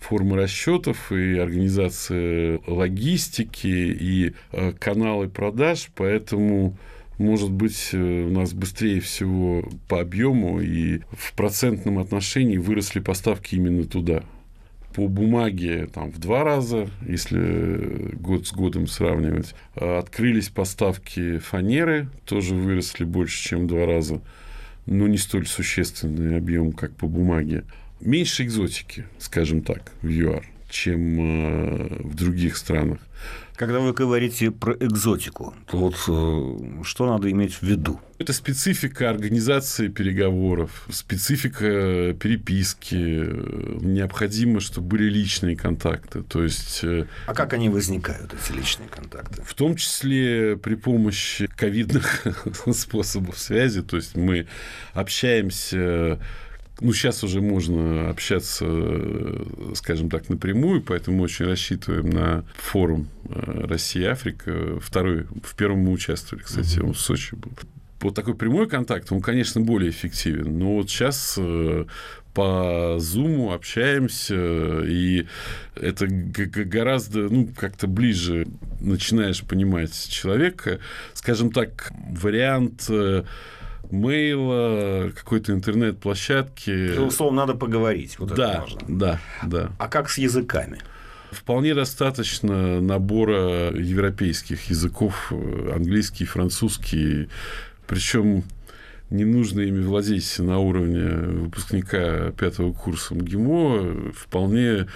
формы 0.00 0.36
расчетов, 0.36 1.12
и 1.12 1.38
организация 1.38 2.60
логистики, 2.66 3.66
и 3.66 4.34
э, 4.52 4.72
каналы 4.72 5.28
продаж, 5.28 5.90
поэтому 5.94 6.76
может 7.18 7.50
быть, 7.50 7.90
э, 7.92 8.24
у 8.24 8.30
нас 8.30 8.52
быстрее 8.52 9.00
всего 9.00 9.68
по 9.88 10.00
объему 10.00 10.60
и 10.60 11.00
в 11.12 11.32
процентном 11.34 11.98
отношении 11.98 12.56
выросли 12.56 13.00
поставки 13.00 13.54
именно 13.54 13.84
туда 13.84 14.24
по 14.94 15.08
бумаге 15.08 15.88
там, 15.92 16.10
в 16.12 16.18
два 16.18 16.44
раза, 16.44 16.88
если 17.06 18.14
год 18.14 18.46
с 18.46 18.52
годом 18.52 18.86
сравнивать. 18.86 19.54
А 19.74 19.98
открылись 19.98 20.48
поставки 20.48 21.38
фанеры, 21.38 22.08
тоже 22.24 22.54
выросли 22.54 23.04
больше, 23.04 23.42
чем 23.42 23.64
в 23.64 23.66
два 23.66 23.86
раза, 23.86 24.20
но 24.86 25.08
не 25.08 25.18
столь 25.18 25.46
существенный 25.46 26.36
объем, 26.36 26.72
как 26.72 26.92
по 26.92 27.08
бумаге. 27.08 27.64
Меньше 28.00 28.44
экзотики, 28.44 29.06
скажем 29.18 29.62
так, 29.62 29.92
в 30.02 30.08
ЮАР, 30.08 30.46
чем 30.70 31.18
э, 31.18 31.96
в 32.00 32.14
других 32.14 32.56
странах. 32.56 32.98
Когда 33.56 33.78
вы 33.78 33.92
говорите 33.92 34.50
про 34.50 34.74
экзотику, 34.74 35.54
то 35.70 35.76
вот 35.78 35.94
э, 36.08 36.82
что 36.82 37.06
надо 37.06 37.30
иметь 37.30 37.54
в 37.54 37.62
виду? 37.62 38.00
Это 38.18 38.32
специфика 38.32 39.08
организации 39.10 39.86
переговоров, 39.88 40.86
специфика 40.90 42.14
переписки. 42.14 42.94
Необходимо, 43.80 44.58
чтобы 44.58 44.88
были 44.88 45.04
личные 45.04 45.56
контакты. 45.56 46.22
То 46.22 46.42
есть... 46.42 46.80
Э, 46.82 47.06
а 47.26 47.34
как 47.34 47.52
они 47.52 47.68
возникают, 47.68 48.34
эти 48.34 48.56
личные 48.56 48.88
контакты? 48.88 49.42
В 49.42 49.54
том 49.54 49.76
числе 49.76 50.56
при 50.56 50.74
помощи 50.74 51.46
ковидных 51.46 52.26
способов 52.72 53.38
связи. 53.38 53.82
То 53.82 53.96
есть 53.96 54.16
мы 54.16 54.48
общаемся 54.94 56.18
ну, 56.80 56.92
сейчас 56.92 57.22
уже 57.22 57.40
можно 57.40 58.10
общаться, 58.10 58.66
скажем 59.74 60.10
так, 60.10 60.28
напрямую, 60.28 60.82
поэтому 60.82 61.18
мы 61.18 61.24
очень 61.24 61.44
рассчитываем 61.46 62.10
на 62.10 62.44
форум 62.56 63.08
э, 63.28 63.66
Россия-Африка. 63.66 64.78
Второй, 64.80 65.26
в 65.42 65.54
первом 65.56 65.80
мы 65.80 65.92
участвовали, 65.92 66.42
кстати, 66.44 66.80
он 66.80 66.94
в 66.94 67.00
Сочи 67.00 67.34
был. 67.36 67.52
Вот 68.00 68.14
такой 68.14 68.34
прямой 68.34 68.68
контакт, 68.68 69.10
он, 69.12 69.22
конечно, 69.22 69.60
более 69.60 69.90
эффективен. 69.90 70.58
Но 70.58 70.74
вот 70.74 70.90
сейчас 70.90 71.36
э, 71.38 71.84
по 72.34 72.96
Зуму 72.98 73.52
общаемся, 73.52 74.82
и 74.84 75.26
это 75.76 76.06
гораздо, 76.08 77.28
ну, 77.30 77.48
как-то 77.56 77.86
ближе 77.86 78.46
начинаешь 78.80 79.42
понимать 79.42 80.08
человека. 80.08 80.80
Скажем 81.14 81.52
так, 81.52 81.92
вариант 82.10 82.86
э, 82.88 83.22
мейла, 83.90 85.10
какой-то 85.14 85.52
интернет-площадки. 85.52 86.98
Условно, 86.98 87.46
надо 87.46 87.54
поговорить. 87.54 88.18
Вот 88.18 88.34
да, 88.34 88.52
это 88.52 88.60
важно. 88.60 88.80
да, 88.88 89.20
да. 89.42 89.72
А 89.78 89.88
как 89.88 90.10
с 90.10 90.18
языками? 90.18 90.80
Вполне 91.30 91.74
достаточно 91.74 92.80
набора 92.80 93.72
европейских 93.72 94.70
языков, 94.70 95.32
английский, 95.32 96.24
французский. 96.24 97.28
Причем 97.86 98.44
не 99.10 99.24
нужно 99.24 99.60
ими 99.60 99.82
владеть 99.82 100.38
на 100.38 100.58
уровне 100.58 101.08
выпускника 101.42 102.32
пятого 102.32 102.72
курса 102.72 103.14
МГИМО, 103.14 104.12
вполне 104.12 104.88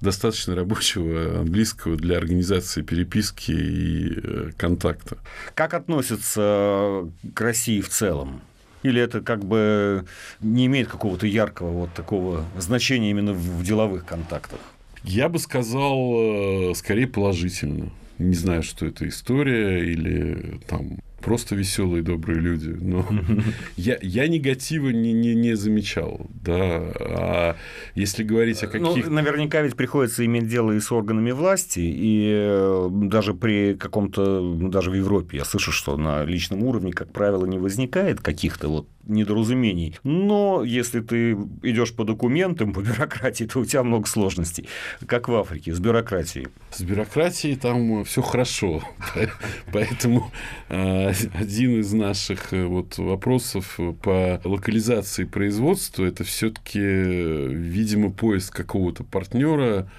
достаточно 0.00 0.54
рабочего 0.54 1.40
английского 1.40 1.96
для 1.96 2.16
организации 2.18 2.82
переписки 2.82 3.52
и 3.52 4.20
э, 4.22 4.50
контакта. 4.56 5.18
Как 5.54 5.74
относятся 5.74 7.08
к 7.34 7.40
России 7.40 7.80
в 7.80 7.88
целом? 7.88 8.42
Или 8.82 9.00
это 9.00 9.22
как 9.22 9.44
бы 9.44 10.04
не 10.40 10.66
имеет 10.66 10.88
какого-то 10.88 11.26
яркого 11.26 11.70
вот 11.70 11.94
такого 11.94 12.44
значения 12.58 13.10
именно 13.10 13.32
в 13.32 13.64
деловых 13.64 14.04
контактах? 14.04 14.60
Я 15.02 15.28
бы 15.28 15.38
сказал, 15.38 16.70
э, 16.70 16.74
скорее 16.74 17.06
положительно. 17.06 17.90
Не 18.18 18.34
знаю, 18.34 18.62
что 18.62 18.86
это 18.86 19.08
история 19.08 19.84
или 19.90 20.60
там 20.68 20.98
просто 21.24 21.54
веселые, 21.54 22.02
добрые 22.02 22.38
люди. 22.40 22.68
Но 22.68 23.06
я, 23.76 23.98
я 24.02 24.28
негатива 24.28 24.90
не, 24.90 25.12
не, 25.12 25.34
не 25.34 25.56
замечал. 25.56 26.26
Да. 26.42 26.92
А 27.00 27.56
если 27.94 28.22
говорить 28.22 28.62
о 28.62 28.66
каких... 28.66 29.06
Ну, 29.06 29.10
наверняка 29.10 29.62
ведь 29.62 29.74
приходится 29.74 30.24
иметь 30.24 30.46
дело 30.46 30.72
и 30.72 30.80
с 30.80 30.92
органами 30.92 31.32
власти, 31.32 31.80
и 31.80 32.30
э, 32.34 32.88
даже 32.90 33.34
при 33.34 33.74
каком-то, 33.74 34.54
даже 34.68 34.90
в 34.90 34.94
Европе, 34.94 35.38
я 35.38 35.44
слышу, 35.44 35.72
что 35.72 35.96
на 35.96 36.24
личном 36.24 36.62
уровне, 36.62 36.92
как 36.92 37.12
правило, 37.12 37.46
не 37.46 37.58
возникает 37.58 38.20
каких-то 38.20 38.68
вот 38.68 38.86
недоразумений. 39.06 39.98
Но 40.02 40.62
если 40.64 41.00
ты 41.00 41.32
идешь 41.62 41.94
по 41.94 42.04
документам, 42.04 42.72
по 42.72 42.80
бюрократии, 42.82 43.44
то 43.44 43.60
у 43.60 43.64
тебя 43.64 43.82
много 43.82 44.06
сложностей, 44.06 44.68
как 45.06 45.28
в 45.28 45.34
Африке, 45.34 45.74
с 45.74 45.80
бюрократией. 45.80 46.48
С 46.70 46.82
бюрократией 46.82 47.56
там 47.56 48.04
все 48.04 48.22
хорошо. 48.22 48.82
Поэтому 49.72 50.30
а, 50.68 51.12
один 51.34 51.80
из 51.80 51.92
наших 51.92 52.52
э, 52.52 52.64
вот 52.64 52.98
вопросов 52.98 53.78
по 54.02 54.40
локализации 54.44 55.24
производства 55.24 56.04
это 56.04 56.24
все-таки, 56.24 56.78
видимо, 56.78 58.10
поиск 58.10 58.54
какого-то 58.54 59.04
партнера 59.04 59.90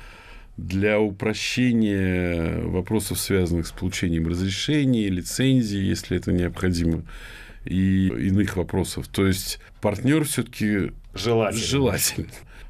для 0.58 1.00
упрощения 1.00 2.62
вопросов, 2.62 3.20
связанных 3.20 3.68
с 3.68 3.72
получением 3.72 4.28
разрешений, 4.28 5.10
лицензии, 5.10 5.80
если 5.80 6.18
это 6.18 6.32
необходимо 6.32 7.04
и 7.66 8.08
иных 8.08 8.56
вопросов. 8.58 9.08
То 9.08 9.26
есть 9.26 9.60
партнер 9.82 10.24
все-таки 10.24 10.92
желательно. 11.14 11.66
желательно. 11.66 12.28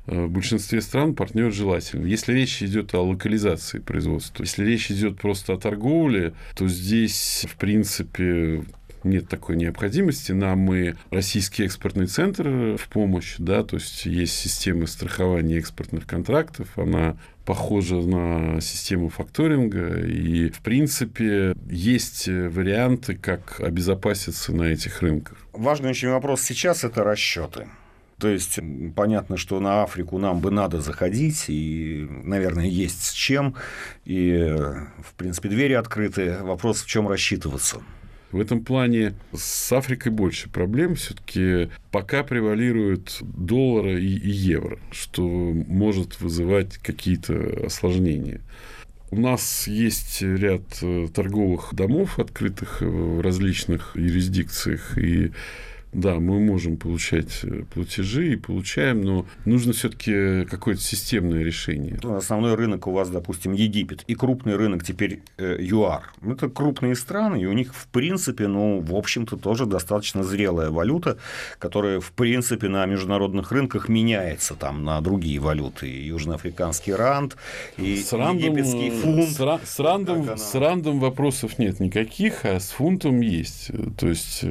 В 0.07 0.27
большинстве 0.27 0.81
стран 0.81 1.15
партнер 1.15 1.51
желательно. 1.51 2.05
Если 2.05 2.33
речь 2.33 2.61
идет 2.61 2.93
о 2.93 3.01
локализации 3.01 3.79
производства, 3.79 4.43
если 4.43 4.63
речь 4.63 4.91
идет 4.91 5.17
просто 5.17 5.53
о 5.53 5.57
торговле, 5.57 6.33
то 6.55 6.67
здесь, 6.67 7.45
в 7.49 7.55
принципе, 7.55 8.63
нет 9.03 9.29
такой 9.29 9.55
необходимости. 9.55 10.31
Нам 10.31 10.73
и 10.73 10.93
Российский 11.11 11.63
экспортный 11.63 12.07
центр 12.07 12.75
в 12.77 12.87
помощь, 12.89 13.35
да, 13.37 13.63
то 13.63 13.77
есть 13.77 14.05
есть 14.05 14.33
система 14.33 14.87
страхования 14.87 15.57
экспортных 15.57 16.05
контрактов, 16.05 16.67
она 16.77 17.17
похожа 17.45 17.95
на 17.97 18.59
систему 18.59 19.09
факторинга, 19.09 19.99
и, 20.01 20.49
в 20.49 20.59
принципе, 20.61 21.55
есть 21.69 22.27
варианты, 22.27 23.15
как 23.15 23.59
обезопаситься 23.59 24.51
на 24.51 24.63
этих 24.63 25.01
рынках. 25.01 25.37
Важный 25.53 25.91
очень 25.91 26.09
вопрос 26.09 26.41
сейчас– 26.41 26.83
это 26.83 27.03
расчеты. 27.03 27.67
То 28.17 28.29
есть 28.29 28.59
понятно, 28.95 29.35
что 29.35 29.59
на 29.59 29.83
Африку 29.83 30.17
нам 30.19 30.39
бы 30.39 30.49
надо 30.49 30.79
заходить, 30.79 31.45
и, 31.49 32.07
наверное, 32.09 32.65
есть 32.65 33.03
с 33.03 33.13
чем, 33.13 33.55
и, 34.05 34.55
в 35.03 35.13
принципе, 35.17 35.49
двери 35.49 35.73
открыты. 35.73 36.37
Вопрос, 36.41 36.81
в 36.81 36.87
чем 36.87 37.09
рассчитываться. 37.09 37.81
В 38.31 38.39
этом 38.39 38.63
плане 38.63 39.13
с 39.33 39.71
Африкой 39.71 40.11
больше 40.11 40.49
проблем. 40.49 40.95
Все-таки 40.95 41.69
пока 41.91 42.23
превалируют 42.23 43.17
доллары 43.21 44.01
и, 44.01 44.17
и 44.17 44.29
евро, 44.29 44.79
что 44.91 45.23
может 45.23 46.19
вызывать 46.19 46.77
какие-то 46.77 47.65
осложнения. 47.65 48.41
У 49.11 49.19
нас 49.19 49.67
есть 49.67 50.21
ряд 50.21 50.63
э, 50.81 51.07
торговых 51.13 51.73
домов, 51.73 52.19
открытых 52.19 52.81
в 52.81 53.21
различных 53.21 53.95
юрисдикциях, 53.95 54.97
и 54.97 55.31
да, 55.95 56.15
мы 56.15 56.41
можем 56.41 56.75
получать 56.75 57.39
э, 57.43 57.63
платежи 57.73 58.33
и 58.33 58.35
получаем, 58.35 59.01
но 59.01 59.25
нужно 59.45 59.71
все-таки 59.71 60.43
какое-то 60.43 60.81
системное 60.81 61.41
решение. 61.41 61.97
Ну, 62.03 62.15
основной 62.15 62.55
рынок 62.55 62.87
у 62.87 62.91
вас, 62.91 63.09
допустим, 63.09 63.53
Египет, 63.53 64.03
и 64.05 64.13
крупный 64.13 64.57
рынок 64.57 64.83
теперь 64.83 65.21
э, 65.37 65.57
ЮАР. 65.57 66.11
Это 66.33 66.49
крупные 66.49 66.95
страны, 66.95 67.41
и 67.41 67.45
у 67.45 67.53
них, 67.53 67.73
в 67.73 67.87
принципе, 67.87 68.47
ну, 68.47 68.81
в 68.81 68.93
общем-то, 68.93 69.37
тоже 69.37 69.65
достаточно 69.65 70.21
зрелая 70.23 70.69
валюта, 70.69 71.17
которая, 71.59 72.01
в 72.01 72.11
принципе, 72.11 72.67
на 72.67 72.85
международных 72.85 73.53
рынках 73.53 73.87
меняется 73.87 74.55
там 74.55 74.83
на 74.83 74.99
другие 74.99 75.39
валюты. 75.39 75.89
И 75.89 76.07
южноафриканский 76.07 76.93
ранд, 76.93 77.37
и 77.77 77.95
с 77.95 78.11
рандом, 78.11 78.37
египетский 78.37 78.89
э, 78.89 78.91
фунт. 78.91 79.29
С, 79.29 79.75
с, 79.75 79.79
рандом, 79.79 80.37
с 80.37 80.55
рандом 80.55 80.99
вопросов 80.99 81.57
нет 81.57 81.79
никаких, 81.79 82.43
а 82.43 82.59
с 82.59 82.71
фунтом 82.71 83.21
есть. 83.21 83.71
То 83.97 84.09
есть... 84.09 84.43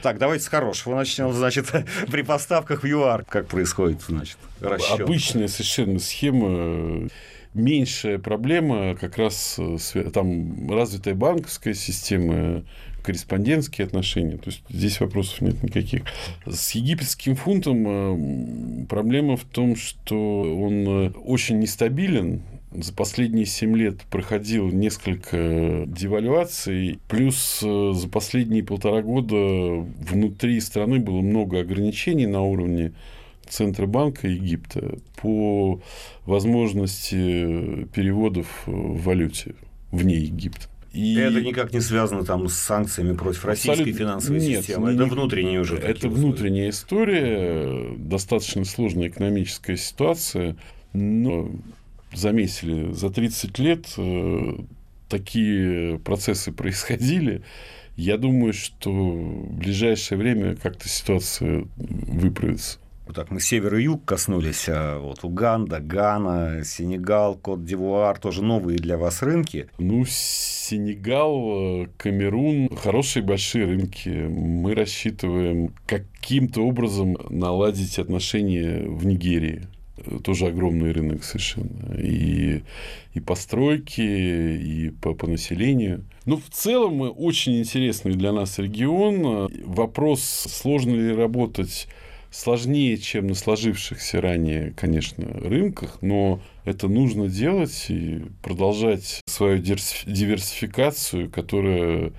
Так, 0.00 0.18
давайте 0.18 0.44
с 0.44 0.48
хорошего 0.48 0.83
хорошего 0.84 0.96
начнем, 0.96 1.32
значит, 1.32 1.72
при 2.10 2.22
поставках 2.22 2.82
в 2.82 2.86
ЮАР, 2.86 3.24
как 3.24 3.48
происходит, 3.48 4.02
значит, 4.06 4.38
расчет. 4.60 5.00
Обычная 5.00 5.48
совершенно 5.48 5.98
схема 5.98 7.08
меньшая 7.54 8.18
проблема 8.18 8.96
как 8.96 9.16
раз 9.16 9.58
э, 9.58 10.10
там 10.12 10.70
развитая 10.70 11.14
банковская 11.14 11.74
система, 11.74 12.64
корреспондентские 13.02 13.86
отношения. 13.86 14.38
То 14.38 14.50
есть 14.50 14.62
здесь 14.68 15.00
вопросов 15.00 15.40
нет 15.40 15.62
никаких. 15.62 16.02
С 16.46 16.72
египетским 16.72 17.36
фунтом 17.36 17.84
э, 17.86 18.86
проблема 18.86 19.36
в 19.36 19.44
том, 19.44 19.76
что 19.76 20.42
он 20.42 20.86
э, 20.88 21.10
очень 21.24 21.60
нестабилен 21.60 22.42
за 22.74 22.92
последние 22.92 23.46
7 23.46 23.76
лет 23.76 24.02
проходил 24.10 24.68
несколько 24.68 25.84
девальваций, 25.86 26.98
плюс 27.08 27.60
э, 27.62 27.92
за 27.94 28.08
последние 28.08 28.64
полтора 28.64 29.02
года 29.02 29.36
внутри 29.36 30.60
страны 30.60 30.98
было 30.98 31.20
много 31.20 31.60
ограничений 31.60 32.26
на 32.26 32.42
уровне 32.42 32.92
Центробанка 33.48 34.26
Египта 34.26 34.98
по 35.16 35.80
возможности 36.26 37.86
переводов 37.94 38.46
в 38.66 39.02
валюте 39.02 39.54
вне 39.92 40.16
Египта. 40.16 40.68
И 40.92 41.16
это 41.16 41.40
никак 41.40 41.72
не 41.72 41.80
связано 41.80 42.24
там 42.24 42.48
с 42.48 42.54
санкциями 42.54 43.16
против 43.16 43.44
российской 43.44 43.72
Абсолютно... 43.72 43.98
финансовой 43.98 44.40
Нет, 44.40 44.60
системы. 44.60 44.92
Это 44.92 45.04
внутренняя 45.06 45.60
уже. 45.60 45.76
Это 45.76 46.08
внутренняя 46.08 46.70
история, 46.70 47.96
достаточно 47.98 48.64
сложная 48.64 49.08
экономическая 49.08 49.76
ситуация, 49.76 50.56
но 50.92 51.50
заметили, 52.14 52.92
за 52.92 53.10
30 53.10 53.58
лет 53.58 53.86
э, 53.96 54.58
такие 55.08 55.98
процессы 55.98 56.52
происходили. 56.52 57.42
Я 57.96 58.18
думаю, 58.18 58.52
что 58.52 58.90
в 58.90 59.56
ближайшее 59.56 60.18
время 60.18 60.56
как-то 60.56 60.88
ситуация 60.88 61.66
выправится. 61.76 62.78
Вот 63.06 63.16
так 63.16 63.30
мы 63.30 63.38
север 63.38 63.76
и 63.76 63.82
юг 63.82 64.04
коснулись, 64.06 64.64
а 64.68 64.98
вот 64.98 65.24
Уганда, 65.24 65.78
Гана, 65.80 66.64
Сенегал, 66.64 67.36
Кот-Дивуар 67.36 68.18
тоже 68.18 68.42
новые 68.42 68.78
для 68.78 68.96
вас 68.96 69.22
рынки. 69.22 69.68
Ну, 69.78 70.04
Сенегал, 70.08 71.86
Камерун– 71.98 72.74
хорошие 72.82 73.22
большие 73.22 73.66
рынки. 73.66 74.08
Мы 74.08 74.74
рассчитываем 74.74 75.74
каким-то 75.86 76.62
образом 76.62 77.18
наладить 77.28 77.98
отношения 77.98 78.88
в 78.88 79.04
Нигерии 79.04 79.68
тоже 80.22 80.46
огромный 80.46 80.92
рынок 80.92 81.24
совершенно. 81.24 81.94
И, 81.98 82.62
и 83.14 83.20
постройки, 83.20 84.00
и 84.00 84.90
по, 84.90 85.14
по 85.14 85.26
населению. 85.26 86.04
Ну, 86.26 86.36
в 86.36 86.50
целом, 86.50 87.00
очень 87.02 87.60
интересный 87.60 88.14
для 88.14 88.32
нас 88.32 88.58
регион. 88.58 89.50
Вопрос, 89.64 90.22
сложно 90.22 90.94
ли 90.94 91.14
работать 91.14 91.88
сложнее, 92.34 92.98
чем 92.98 93.28
на 93.28 93.34
сложившихся 93.34 94.20
ранее, 94.20 94.72
конечно, 94.76 95.24
рынках, 95.24 95.98
но 96.00 96.40
это 96.64 96.88
нужно 96.88 97.28
делать 97.28 97.86
и 97.88 98.22
продолжать 98.42 99.20
свою 99.26 99.58
диверсификацию, 99.58 101.30
которая 101.30 102.12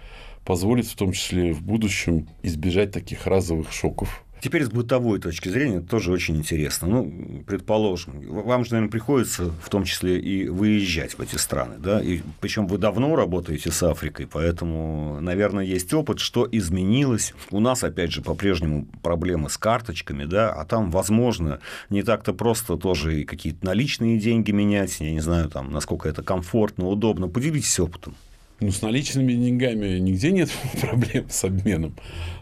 позволит 0.45 0.85
в 0.85 0.95
том 0.95 1.11
числе 1.11 1.51
в 1.51 1.61
будущем 1.61 2.29
избежать 2.43 2.91
таких 2.91 3.27
разовых 3.27 3.73
шоков 3.73 4.24
Теперь 4.45 4.63
с 4.63 4.69
бытовой 4.69 5.17
точки 5.17 5.49
зрения 5.49 5.79
тоже 5.79 6.11
очень 6.11 6.35
интересно. 6.37 6.87
Ну, 6.87 7.43
предположим, 7.47 8.21
вам 8.29 8.63
же, 8.63 8.73
наверное, 8.73 8.91
приходится 8.91 9.45
в 9.45 9.69
том 9.69 9.85
числе 9.85 10.19
и 10.19 10.47
выезжать 10.47 11.15
в 11.15 11.19
эти 11.19 11.35
страны, 11.35 11.77
да, 11.79 11.99
и 11.99 12.21
причем 12.41 12.67
вы 12.67 12.77
давно 12.77 13.15
работаете 13.15 13.71
с 13.71 13.81
Африкой, 13.81 14.27
поэтому, 14.27 15.19
наверное, 15.19 15.65
есть 15.65 15.91
опыт, 15.95 16.19
что 16.19 16.47
изменилось. 16.51 17.33
У 17.49 17.59
нас, 17.59 17.83
опять 17.83 18.11
же, 18.11 18.21
по-прежнему 18.21 18.85
проблемы 19.01 19.49
с 19.49 19.57
карточками, 19.57 20.25
да, 20.25 20.51
а 20.51 20.63
там, 20.63 20.91
возможно, 20.91 21.59
не 21.89 22.03
так-то 22.03 22.31
просто 22.31 22.77
тоже 22.77 23.21
и 23.21 23.25
какие-то 23.25 23.65
наличные 23.65 24.19
деньги 24.19 24.51
менять, 24.51 24.95
я 24.99 25.09
не 25.09 25.21
знаю, 25.21 25.49
там, 25.49 25.71
насколько 25.71 26.07
это 26.07 26.21
комфортно, 26.21 26.85
удобно. 26.85 27.27
Поделитесь 27.27 27.79
опытом. 27.79 28.13
Ну, 28.61 28.71
с 28.71 28.81
наличными 28.81 29.33
деньгами 29.33 29.99
нигде 29.99 30.31
нет 30.31 30.49
проблем 30.81 31.25
с 31.29 31.43
обменом. 31.43 31.95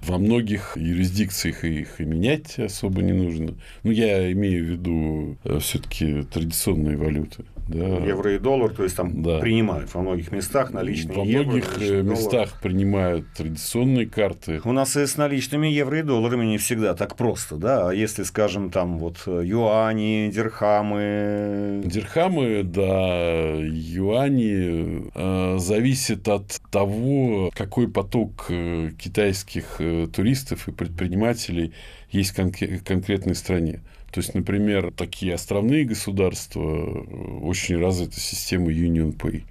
Во 0.04 0.19
многих 0.19 0.78
юрисдикциях 0.78 1.63
их 1.63 1.99
и 1.99 2.06
менять 2.06 2.60
особо 2.60 3.02
не 3.02 3.13
нужно. 3.13 3.56
Ну, 3.82 3.91
я 3.91 4.32
имею 4.32 4.63
в 4.63 4.67
виду 4.69 5.38
э, 5.43 5.58
все-таки 5.60 6.23
традиционные 6.23 6.97
валюты. 6.97 7.45
Да. 7.67 7.86
Евро 7.86 8.36
и 8.36 8.39
доллар, 8.39 8.71
то 8.71 8.84
есть 8.84 8.95
там 8.95 9.23
да. 9.23 9.39
принимают 9.39 9.93
во 9.93 10.02
многих 10.02 10.32
местах 10.32 10.71
наличные 10.71 11.17
Во 11.17 11.23
евро, 11.23 11.45
многих 11.45 11.82
э, 11.82 12.02
местах 12.02 12.30
доллар. 12.32 12.60
принимают 12.62 13.26
традиционные 13.34 14.08
карты. 14.08 14.62
У 14.63 14.71
нас 14.71 14.97
и 14.97 15.06
с 15.06 15.17
наличными 15.17 15.67
евро 15.67 15.99
и 15.99 16.04
долларами 16.04 16.45
не 16.45 16.58
всегда 16.58 16.93
так 16.93 17.15
просто, 17.15 17.56
да. 17.56 17.89
А 17.89 17.93
если, 17.93 18.23
скажем, 18.23 18.69
там 18.69 18.97
вот 18.97 19.26
юани, 19.26 20.30
дирхамы. 20.34 21.82
Дирхамы, 21.86 22.63
да, 22.63 23.56
юани 23.56 25.10
э, 25.13 25.58
зависит 25.58 26.28
от 26.28 26.60
того, 26.69 27.52
какой 27.56 27.88
поток 27.89 28.47
э, 28.49 28.91
китайских 28.97 29.76
э, 29.80 30.08
туристов 30.13 30.67
и 30.67 30.71
предпринимателей 30.71 31.73
есть 32.12 32.38
в 32.38 32.84
конкретной 32.84 33.36
стране. 33.36 33.82
То 34.13 34.19
есть, 34.19 34.36
например, 34.36 34.93
такие 34.95 35.34
островные 35.34 35.86
государства, 35.86 36.62
э, 36.62 37.39
очень 37.41 37.78
развита 37.78 38.19
система 38.19 38.69
Union 38.69 39.17
Pay 39.17 39.43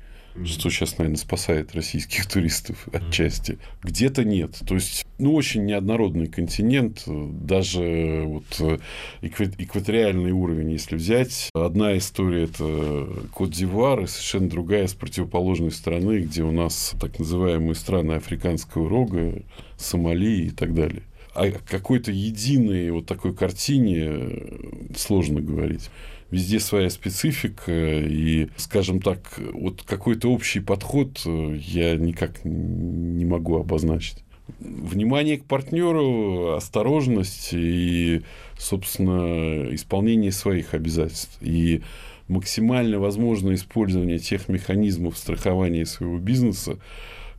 что 0.45 0.71
сейчас, 0.71 0.99
наверное, 0.99 1.19
спасает 1.19 1.75
российских 1.75 2.27
туристов 2.27 2.89
отчасти. 2.93 3.59
Где-то 3.83 4.25
нет. 4.25 4.59
То 4.67 4.75
есть, 4.75 5.05
ну, 5.19 5.35
очень 5.35 5.65
неоднородный 5.67 6.27
континент. 6.27 7.03
Даже 7.07 8.23
вот 8.25 8.45
э, 8.61 8.79
экваториальный 9.21 10.33
уровень, 10.33 10.73
если 10.73 10.97
взять. 10.97 11.51
Одна 11.55 11.97
история– 11.99 12.45
это 12.45 13.09
Кот-Дивуар, 13.35 14.01
и 14.01 14.07
совершенно 14.07 14.49
другая 14.49 14.87
с 14.87 14.95
противоположной 14.95 15.71
стороны, 15.71 16.21
где 16.21 16.43
у 16.43 16.51
нас 16.51 16.95
так 17.01 17.19
называемые 17.19 17.75
страны 17.75 18.13
Африканского 18.13 18.89
рога, 18.89 19.43
Сомали 19.77 20.47
и 20.47 20.51
так 20.51 20.75
далее 20.75 21.03
о 21.35 21.51
какой-то 21.51 22.13
единой 22.13 22.91
вот 22.91 23.07
такой 23.07 23.35
картине 23.35 23.97
э, 23.99 24.95
сложно 24.97 25.41
говорить. 25.41 25.91
Везде 26.31 26.61
своя 26.61 26.89
специфика, 26.89 27.73
и, 27.73 28.49
скажем 28.57 29.01
так, 29.01 29.39
вот 29.53 29.83
какой-то 29.83 30.29
общий 30.29 30.61
подход 30.61 31.23
э, 31.27 31.57
я 31.59 31.97
никак 31.97 32.45
не 32.45 33.25
могу 33.25 33.57
обозначить. 33.57 34.25
Внимание 34.59 35.39
к 35.39 35.45
партнеру, 35.45 36.55
осторожность 36.55 37.51
и, 37.53 38.23
собственно, 38.59 39.75
исполнение 39.75 40.33
своих 40.33 40.75
обязательств. 40.75 41.39
И 41.41 41.83
максимально 42.29 42.99
возможное 42.99 43.55
использование 43.55 44.19
тех 44.19 44.49
механизмов 44.49 45.17
страхования 45.17 45.87
своего 45.87 46.19
бизнеса, 46.19 46.79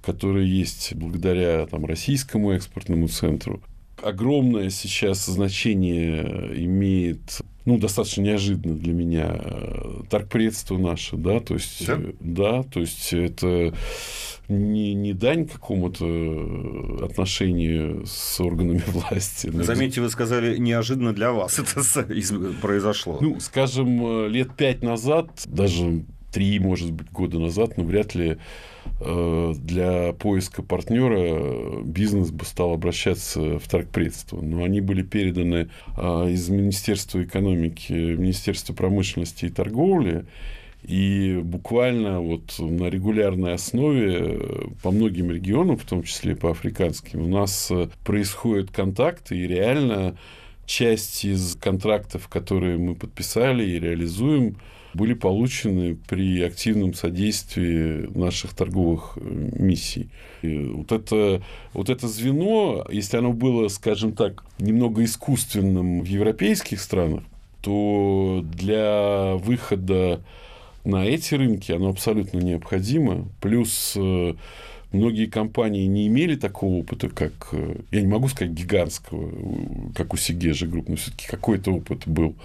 которые 0.01 0.47
есть 0.47 0.93
благодаря 0.95 1.65
там, 1.67 1.86
российскому 1.86 2.51
экспортному 2.51 3.08
центру, 3.08 3.62
огромное 4.04 4.70
сейчас 4.70 5.26
значение 5.26 6.52
имеет 6.66 7.42
ну, 7.66 7.78
достаточно 7.78 8.22
неожиданно 8.22 8.76
для 8.76 8.94
меня 8.94 9.39
торгпредство 10.10 10.78
наше, 10.78 11.16
да, 11.16 11.39
то 11.39 11.54
есть, 11.54 11.86
да, 11.88 11.98
да 12.20 12.63
то 12.63 12.82
есть 12.82 13.13
это 13.13 13.74
не, 14.50 14.94
не 14.94 15.13
дань 15.13 15.48
какому-то 15.48 17.06
отношению 17.06 18.06
с 18.06 18.39
органами 18.42 18.84
власти. 18.88 19.50
Заметьте, 19.54 20.02
вы 20.02 20.10
сказали, 20.10 20.58
неожиданно 20.58 21.13
для 21.13 21.32
вас 21.32 21.58
это 21.98 22.13
произошло. 22.62 23.18
Ну, 23.22 23.39
скажем, 23.39 24.28
лет 24.28 24.56
пять 24.56 24.84
назад, 24.84 25.30
даже 25.46 26.04
три, 26.32 26.60
может 26.60 26.92
быть, 26.92 27.12
года 27.12 27.39
назад, 27.39 27.78
но 27.78 27.84
вряд 27.84 28.16
ли 28.16 28.30
э, 28.32 28.38
для 29.00 30.13
поиска 30.13 30.62
партнера 30.62 31.82
бизнес 31.84 32.32
бы 32.32 32.46
стал 32.46 32.74
обращаться 32.74 33.60
в 33.60 33.67
торгпредство. 33.67 34.41
Но 34.41 34.63
они 34.63 34.82
были 34.82 35.02
переданы 35.02 35.69
э, 35.98 36.30
из 36.30 36.50
Министерства 36.50 37.24
экономики, 37.24 37.91
Министерства 37.91 38.74
промышленности 38.74 39.46
и 39.46 39.50
торговли, 39.50 40.26
и 40.84 41.39
буквально 41.43 42.19
вот 42.19 42.56
на 42.60 42.89
регулярной 42.89 43.54
основе 43.54 44.39
по 44.82 44.91
многим 44.91 45.32
регионам, 45.32 45.78
в 45.78 45.86
том 45.86 46.04
числе 46.04 46.36
по 46.36 46.52
африканским, 46.52 47.22
у 47.22 47.28
нас 47.28 47.72
происходят 48.04 48.72
контакты, 48.72 49.38
и 49.38 49.48
реально 49.48 50.17
часть 50.65 51.24
из 51.24 51.56
контрактов, 51.56 52.28
которые 52.28 52.78
мы 52.78 52.96
подписали 52.96 53.63
и 53.65 53.80
реализуем, 53.80 54.58
были 54.93 55.13
получены 55.13 55.97
при 56.08 56.41
активном 56.41 56.93
содействии 56.93 58.08
наших 58.17 58.53
торговых 58.53 59.17
э, 59.17 59.49
миссий. 59.58 60.10
И 60.41 60.58
вот 60.65 60.91
это, 60.91 61.41
вот 61.73 61.89
это 61.89 62.08
звено, 62.08 62.86
если 62.89 63.17
оно 63.17 63.34
было, 63.34 63.67
скажем 63.69 64.13
так, 64.13 64.43
немного 64.60 65.03
искусственным 65.03 66.01
в 66.01 66.06
европейских 66.06 66.79
странах, 66.79 67.23
то 67.62 68.43
для 68.43 69.36
выхода 69.36 70.21
на 70.84 71.06
эти 71.06 71.34
рынки 71.36 71.71
оно 71.71 71.89
абсолютно 71.89 72.39
необходимо. 72.39 73.25
Плюс 73.41 73.93
э, 73.95 74.34
многие 74.91 75.25
компании 75.25 75.86
не 75.86 76.08
имели 76.08 76.36
такого 76.36 76.75
опыта, 76.75 77.10
как, 77.10 77.49
э, 77.53 77.77
я 77.91 78.01
не 78.01 78.08
могу 78.08 78.27
сказать 78.27 78.53
гигантского, 78.53 79.32
как 79.95 80.13
у 80.13 80.17
Сигежи 80.17 80.67
групп, 80.67 80.89
но 80.89 80.97
все-таки 80.97 81.27
какой-то 81.27 81.71
опыт 81.71 82.03
был. 82.06 82.36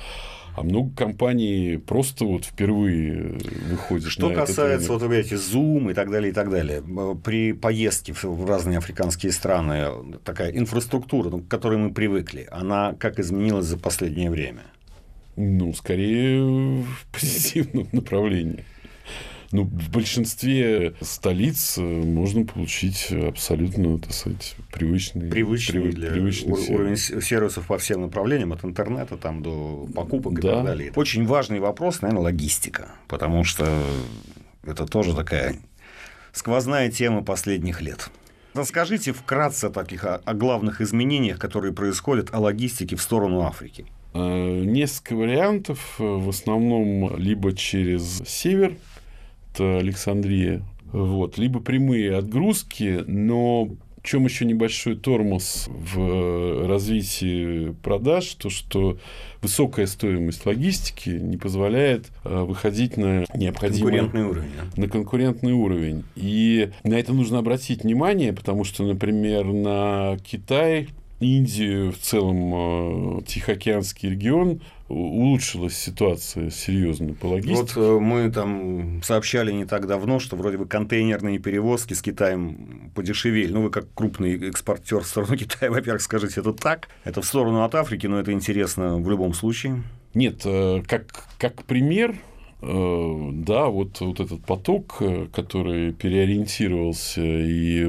А 0.59 0.63
много 0.65 0.95
компаний 0.95 1.79
просто 1.79 2.25
вот 2.25 2.45
впервые 2.45 3.39
выходят 3.71 4.11
Что 4.11 4.29
на 4.29 4.35
касается, 4.35 4.93
этот 4.95 5.03
вот, 5.03 5.13
эти 5.13 5.35
Zoom 5.35 5.91
и 5.91 5.95
так 5.95 6.11
далее, 6.11 6.31
и 6.31 6.35
так 6.35 6.51
далее, 6.51 6.83
при 7.23 7.53
поездке 7.53 8.13
в 8.13 8.45
разные 8.45 8.79
африканские 8.79 9.31
страны 9.31 9.87
такая 10.25 10.51
инфраструктура, 10.51 11.31
ну, 11.31 11.41
к 11.41 11.49
которой 11.49 11.79
мы 11.79 11.93
привыкли, 11.93 12.49
она 12.51 12.95
как 12.99 13.21
изменилась 13.21 13.67
за 13.67 13.79
последнее 13.79 14.31
время? 14.31 14.63
Ну, 15.37 15.73
скорее 15.75 16.43
в 16.43 17.07
позитивном 17.13 17.89
направлении. 17.93 18.65
Ну, 19.51 19.65
в 19.65 19.91
большинстве 19.91 20.95
столиц 21.01 21.79
можно 21.79 22.45
получить 22.45 23.11
абсолютно, 23.11 23.99
так 23.99 24.13
сказать, 24.13 24.57
привычный, 24.73 25.31
привычный, 25.31 25.81
привы, 25.81 25.93
для 25.93 26.11
привычный 26.11 26.53
ур- 26.53 26.59
сервис. 26.61 27.11
уровень 27.11 27.23
сервисов 27.23 27.67
по 27.67 27.79
всем 27.79 28.03
направлениям, 28.03 28.53
от 28.53 28.63
интернета 28.65 29.17
там, 29.17 29.43
до 29.43 29.89
покупок 29.95 30.39
и 30.39 30.43
Да. 30.43 30.57
так 30.57 30.65
далее. 30.65 30.93
Очень 30.97 31.25
важный 31.27 31.61
вопрос, 31.61 32.03
наверное, 32.03 32.25
логистика, 32.25 32.91
потому 33.09 33.43
что 33.45 33.83
это 34.65 34.85
тоже 34.87 35.15
такая 35.15 35.57
сквозная 36.33 36.91
тема 36.91 37.23
последних 37.25 37.81
лет. 37.81 38.11
Расскажите 38.53 39.13
вкратце 39.13 39.67
о 39.67 39.71
таких 39.71 40.05
о, 40.05 40.17
о 40.17 40.35
главных 40.35 40.83
изменениях, 40.83 41.39
которые 41.39 41.73
происходят 41.73 42.29
о 42.35 42.41
логистике 42.41 42.97
в 42.97 43.03
сторону 43.03 43.41
Африки. 43.43 43.87
Э, 44.13 44.63
Несколько 44.65 45.15
вариантов. 45.17 45.97
э, 45.99 46.03
В 46.05 46.29
основном 46.29 47.17
либо 47.17 47.55
через 47.55 48.23
север, 48.27 48.77
Александрия, 49.59 50.63
вот, 50.93 51.39
либо 51.39 51.61
прямые 51.61 52.17
отгрузки, 52.17 53.05
но 53.07 53.65
в 53.99 54.03
чем 54.03 54.25
еще 54.25 54.45
небольшой 54.45 54.97
тормоз 54.97 55.69
в 55.69 56.67
развитии 56.67 57.75
продаж, 57.83 58.27
то 58.35 58.49
что 58.49 58.99
высокая 59.43 59.87
стоимость 59.87 60.47
логистики 60.47 61.11
не 61.11 61.37
позволяет 61.37 62.07
э, 62.25 62.43
выходить 62.43 62.97
на 62.97 63.25
необходимый 63.35 63.99
Конкурентный 63.99 64.25
уровень. 64.25 64.51
на 64.77 64.89
конкурентный 64.89 65.53
уровень. 65.53 66.05
И 66.15 66.71
на 66.85 66.95
это 66.95 67.13
нужно 67.13 67.39
обратить 67.39 67.83
внимание, 67.83 68.33
потому 68.33 68.65
что, 68.65 68.85
например, 68.85 69.47
на 69.47 70.17
Китай, 70.25 70.89
Индию, 71.21 71.93
в 71.93 71.99
целом 71.99 73.19
э, 73.19 73.23
Тихоокеанский 73.27 74.11
регион 74.11 74.61
улучшилась 74.89 75.77
ситуация 75.77 76.51
серьезно 76.51 77.13
по 77.15 77.27
Вот 77.27 77.35
логистике. 77.35 77.81
э, 77.81 77.99
мы 77.99 78.31
там 78.31 79.03
сообщали 79.03 79.51
не 79.51 79.65
так 79.65 79.89
давно, 79.89 80.21
что 80.21 80.37
вроде 80.37 80.59
бы 80.59 80.67
контейнерные 80.67 81.41
перевозки 81.41 81.95
с 81.95 82.03
Китаем 82.03 82.93
подешевели. 82.95 83.53
Ну, 83.53 83.63
вы 83.63 83.71
как 83.71 83.93
крупный 83.95 84.49
экспортер 84.49 85.01
в 85.01 85.07
сторону 85.07 85.37
Китая, 85.37 85.73
во-первых, 85.73 86.03
скажите, 86.03 86.41
это 86.41 86.53
так? 86.53 86.89
Это 87.03 87.21
в 87.21 87.27
сторону 87.27 87.65
от 87.65 87.75
Африки, 87.75 88.07
но 88.07 88.21
это 88.21 88.33
интересно 88.33 88.99
в 88.99 89.11
любом 89.11 89.35
случае. 89.35 89.83
Нет, 90.15 90.43
э, 90.45 90.83
как, 90.87 91.27
как 91.39 91.65
пример, 91.65 92.17
да, 92.61 93.67
вот, 93.67 94.01
вот 94.01 94.19
этот 94.19 94.45
поток, 94.45 95.01
который 95.33 95.93
переориентировался, 95.93 97.23
и 97.23 97.87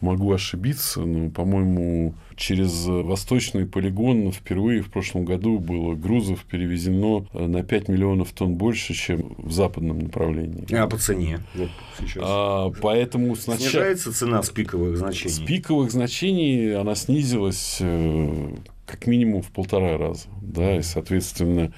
могу 0.00 0.32
ошибиться, 0.32 1.00
но, 1.00 1.30
по-моему, 1.30 2.14
через 2.36 2.86
восточный 2.86 3.66
полигон 3.66 4.32
впервые 4.32 4.82
в 4.82 4.90
прошлом 4.90 5.24
году 5.24 5.58
было 5.58 5.94
грузов 5.94 6.44
перевезено 6.44 7.26
э, 7.32 7.46
на 7.46 7.62
5 7.62 7.88
миллионов 7.88 8.32
тонн 8.32 8.54
больше, 8.54 8.94
чем 8.94 9.34
в 9.38 9.52
западном 9.52 9.98
направлении. 9.98 10.66
А 10.74 10.86
по 10.86 10.96
цене? 10.96 11.40
Вот 11.54 11.68
сейчас. 11.98 12.22
А, 12.26 12.70
поэтому 12.80 13.36
сначала... 13.36 13.70
Снижается 13.70 14.12
цена 14.12 14.42
с 14.42 14.50
пиковых 14.50 14.96
значений? 14.96 15.34
С 15.34 15.38
пиковых 15.40 15.90
значений 15.90 16.76
она 16.76 16.94
снизилась 16.94 17.78
э, 17.80 18.54
как 18.86 19.06
минимум 19.06 19.42
в 19.42 19.50
полтора 19.50 19.98
раза. 19.98 20.28
Да, 20.42 20.76
и, 20.76 20.82
соответственно, 20.82 21.72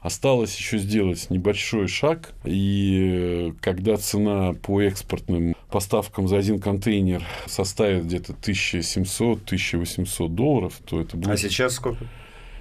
осталось 0.00 0.56
еще 0.56 0.78
сделать 0.78 1.28
небольшой 1.30 1.88
шаг. 1.88 2.34
И 2.44 3.50
э, 3.50 3.52
когда 3.60 3.96
цена 3.96 4.52
по 4.52 4.80
экспортным 4.82 5.53
поставкам 5.74 6.28
за 6.28 6.38
один 6.38 6.60
контейнер 6.60 7.24
составит 7.46 8.04
где-то 8.04 8.32
1700-1800 8.34 10.28
долларов, 10.28 10.80
то 10.84 11.00
это 11.00 11.16
будет... 11.16 11.30
А 11.30 11.36
сейчас 11.36 11.74
сколько? 11.74 12.06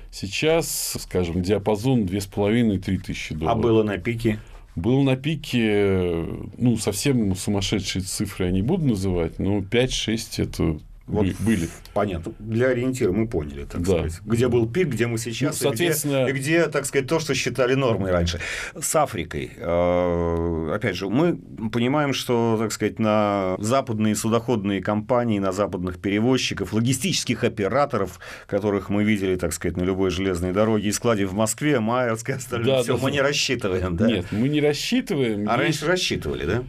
Сейчас, 0.10 0.98
скажем, 1.00 1.44
диапазон 1.44 2.06
2500-3000 2.06 2.98
тысячи 3.04 3.34
А 3.34 3.36
долларов. 3.36 3.62
было 3.62 3.84
на 3.84 4.00
пике? 4.00 4.40
Был 4.76 5.04
на 5.04 5.16
пике, 5.16 6.26
ну, 6.58 6.76
совсем 6.78 7.36
сумасшедшие 7.36 8.02
цифры 8.02 8.48
я 8.48 8.52
не 8.52 8.64
буду 8.64 8.88
называть, 8.88 9.38
но 9.38 9.60
5-6 9.60 10.44
это 10.44 10.80
Вот 11.06 11.26
бы- 11.26 11.36
были. 11.40 11.68
Понятно. 11.94 12.34
Для 12.40 12.68
ориентира 12.70 13.12
мы 13.12 13.28
поняли, 13.28 13.66
так 13.66 13.82
Да. 13.82 13.92
сказать. 13.92 14.22
Где 14.26 14.48
был 14.48 14.70
пик, 14.72 14.88
где 14.88 15.06
мы 15.06 15.18
сейчас, 15.18 15.62
Ну, 15.62 15.68
и 15.72 15.74
где- 15.74 15.78
соответственно- 15.78 16.28
и, 16.28 16.32
где, 16.32 16.68
так 16.68 16.86
сказать, 16.86 17.08
то, 17.08 17.20
что 17.20 17.34
считали 17.36 17.74
нормой 17.74 18.12
раньше. 18.12 18.40
С 18.80 18.96
Африкой. 18.96 19.52
э, 19.58 20.72
Опять 20.74 20.96
же, 20.96 21.10
мы 21.10 21.36
понимаем, 21.72 22.14
что, 22.14 22.56
так 22.60 22.72
сказать, 22.72 23.00
на 23.00 23.56
западные 23.60 24.16
судоходные 24.16 24.82
компании, 24.82 25.40
на 25.40 25.52
западных 25.52 26.00
перевозчиков, 26.00 26.74
логистических 26.74 27.44
операторов, 27.44 28.20
которых 28.48 28.90
мы 28.90 29.04
видели, 29.04 29.36
так 29.36 29.54
сказать, 29.54 29.78
на 29.78 29.84
любой 29.84 30.10
железной 30.10 30.52
дороге 30.54 30.88
и 30.88 30.92
складе 30.92 31.26
в 31.26 31.34
Москве, 31.34 31.80
Майерске, 31.80 32.34
остальное, 32.36 32.78
Да, 32.78 32.84
все, 32.84 32.94
да, 32.96 33.04
мы 33.04 33.10
да. 33.10 33.16
не 33.16 33.22
рассчитываем, 33.22 33.96
да? 33.98 34.08
Нет, 34.08 34.26
мы 34.32 34.48
не 34.50 34.62
рассчитываем. 34.62 35.40
А 35.50 35.54
Есть- 35.54 35.58
раньше 35.60 35.86
рассчитывали, 35.86 36.46
да? 36.46 36.64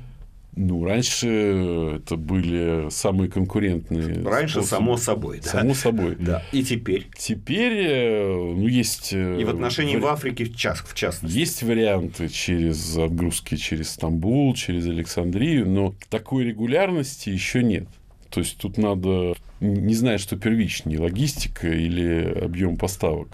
Ну, 0.56 0.84
раньше 0.84 1.96
это 1.96 2.16
были 2.16 2.88
самые 2.90 3.30
конкурентные. 3.30 4.22
Раньше, 4.22 4.62
способы. 4.62 4.66
само 4.68 4.96
собой, 4.96 5.40
да. 5.42 5.50
Само 5.50 5.74
собой. 5.74 6.16
Да. 6.20 6.42
И 6.52 6.62
теперь? 6.62 7.08
Теперь, 7.18 7.72
э, 7.86 8.26
ну, 8.56 8.66
есть... 8.68 9.12
э, 9.12 9.40
И 9.40 9.44
в 9.44 9.50
отношении 9.50 9.96
вари- 9.96 10.00
в 10.02 10.06
Африке 10.06 10.44
в, 10.44 10.56
час, 10.56 10.80
в 10.80 10.94
частности. 10.94 11.36
Есть 11.36 11.62
варианты 11.62 12.28
через 12.28 12.96
отгрузки 12.96 13.56
через 13.56 13.90
Стамбул, 13.90 14.54
через 14.54 14.86
Александрию, 14.86 15.68
но 15.68 15.94
такой 16.08 16.44
регулярности 16.44 17.30
еще 17.30 17.62
нет. 17.62 17.88
То 18.30 18.40
есть 18.40 18.56
тут 18.58 18.78
надо, 18.78 19.34
не 19.60 19.94
знаю, 19.94 20.18
что 20.18 20.36
первичнее, 20.36 20.98
логистика 21.00 21.68
или 21.68 22.32
объем 22.44 22.76
поставок. 22.76 23.28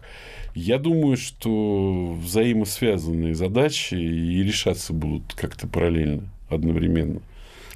Я 0.55 0.79
думаю, 0.79 1.17
что 1.17 2.13
взаимосвязанные 2.23 3.35
задачи 3.35 3.95
и 3.95 4.43
решаться 4.43 4.93
будут 4.93 5.33
как-то 5.35 5.67
параллельно, 5.69 6.25
одновременно. 6.51 7.21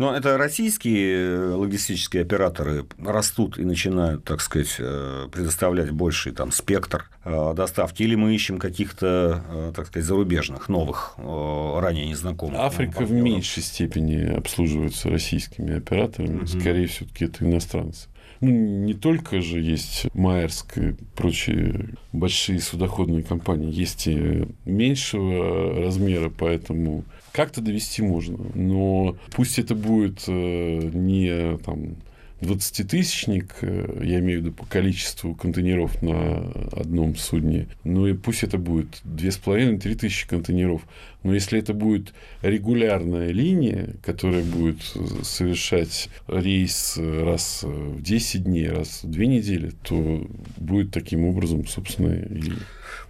Но 0.00 0.12
это 0.16 0.36
российские 0.36 1.54
логистические 1.54 2.22
операторы 2.22 2.84
растут 2.98 3.58
и 3.60 3.64
начинают, 3.64 4.24
так 4.24 4.40
сказать, 4.40 4.74
э, 4.80 5.28
предоставлять 5.30 5.92
больший 5.92 6.32
там 6.32 6.50
спектр 6.50 7.08
э, 7.24 7.52
доставки, 7.54 8.02
или 8.02 8.16
мы 8.16 8.34
ищем 8.34 8.58
каких-то, 8.58 9.44
э, 9.48 9.72
так 9.74 9.86
сказать, 9.86 10.04
зарубежных, 10.04 10.68
новых, 10.68 11.14
э, 11.16 11.78
ранее 11.78 12.08
незнакомых. 12.08 12.56
нам 12.56 12.66
Африка 12.66 12.90
в 12.90 12.98
партнеров? 12.98 13.22
меньшей 13.24 13.62
степени 13.62 14.34
обслуживается 14.36 15.10
российскими 15.10 15.76
операторами, 15.76 16.38
Мгм. 16.38 16.46
скорее 16.48 16.88
все-таки 16.88 17.26
это 17.26 17.44
иностранцы. 17.44 18.08
Ну, 18.40 18.50
не 18.50 18.94
только 18.94 19.40
же 19.40 19.60
есть 19.60 20.06
Майерск 20.12 20.76
и 20.76 20.96
прочие 21.14 21.90
большие 22.12 22.60
судоходные 22.60 23.22
компании, 23.22 23.72
есть 23.72 24.08
и 24.08 24.48
меньшего 24.64 25.84
размера, 25.84 26.30
поэтому 26.36 27.04
как-то 27.34 27.60
довести 27.60 28.00
можно. 28.00 28.38
Но 28.54 29.16
пусть 29.32 29.58
это 29.58 29.74
будет 29.74 30.22
э, 30.28 30.90
не 30.94 31.58
там 31.58 31.96
20-тысячник, 32.40 33.56
э, 33.62 34.02
я 34.04 34.20
имею 34.20 34.40
в 34.40 34.44
виду 34.44 34.52
по 34.54 34.64
количеству 34.66 35.34
контейнеров 35.34 36.00
на 36.00 36.52
одном 36.72 37.16
судне, 37.16 37.66
ну 37.82 38.06
и 38.06 38.12
пусть 38.14 38.44
это 38.44 38.56
будет 38.56 39.02
2,5-3 39.04 39.94
тысячи 39.96 40.28
контейнеров, 40.28 40.82
но 41.24 41.34
если 41.34 41.58
это 41.58 41.74
будет 41.74 42.14
регулярная 42.40 43.32
линия, 43.32 43.96
которая 44.04 44.44
будет 44.44 44.82
совершать 45.22 46.10
рейс 46.28 46.96
раз 46.96 47.64
в 47.64 48.00
10 48.00 48.44
дней, 48.44 48.68
раз 48.68 49.02
в 49.02 49.10
2 49.10 49.24
недели, 49.24 49.72
то 49.82 50.24
будет 50.56 50.92
таким 50.92 51.24
образом, 51.24 51.66
собственно, 51.66 52.14
и 52.14 52.52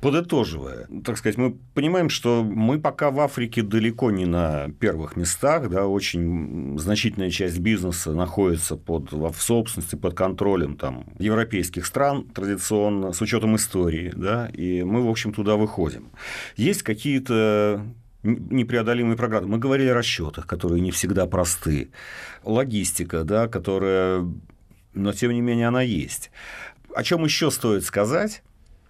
Подытоживая, 0.00 0.88
так 1.04 1.18
сказать, 1.18 1.36
мы 1.36 1.56
понимаем, 1.74 2.08
что 2.08 2.42
мы 2.44 2.80
пока 2.80 3.10
в 3.10 3.20
Африке 3.20 3.62
далеко 3.62 4.10
не 4.10 4.26
на 4.26 4.70
первых 4.80 5.16
местах, 5.16 5.68
да, 5.68 5.86
очень 5.86 6.78
значительная 6.78 7.30
часть 7.30 7.58
бизнеса 7.58 8.12
находится 8.12 8.76
под, 8.76 9.12
в 9.12 9.34
собственности, 9.40 9.96
под 9.96 10.14
контролем 10.14 10.76
там, 10.76 11.06
европейских 11.18 11.86
стран 11.86 12.28
традиционно, 12.28 13.12
с 13.12 13.20
учетом 13.20 13.56
истории, 13.56 14.12
да, 14.14 14.48
и 14.48 14.82
мы, 14.82 15.02
в 15.02 15.08
общем, 15.08 15.32
туда 15.32 15.56
выходим. 15.56 16.10
Есть 16.56 16.82
какие-то 16.82 17.84
непреодолимые 18.24 19.16
программы. 19.16 19.48
Мы 19.48 19.58
говорили 19.58 19.88
о 19.88 19.94
расчетах, 19.94 20.46
которые 20.46 20.80
не 20.80 20.90
всегда 20.90 21.26
просты. 21.26 21.90
Логистика, 22.42 23.22
да, 23.24 23.48
которая, 23.48 24.26
но 24.94 25.12
тем 25.12 25.32
не 25.32 25.40
менее 25.40 25.68
она 25.68 25.82
есть. 25.82 26.30
О 26.94 27.02
чем 27.02 27.24
еще 27.24 27.50
стоит 27.50 27.84
сказать? 27.84 28.42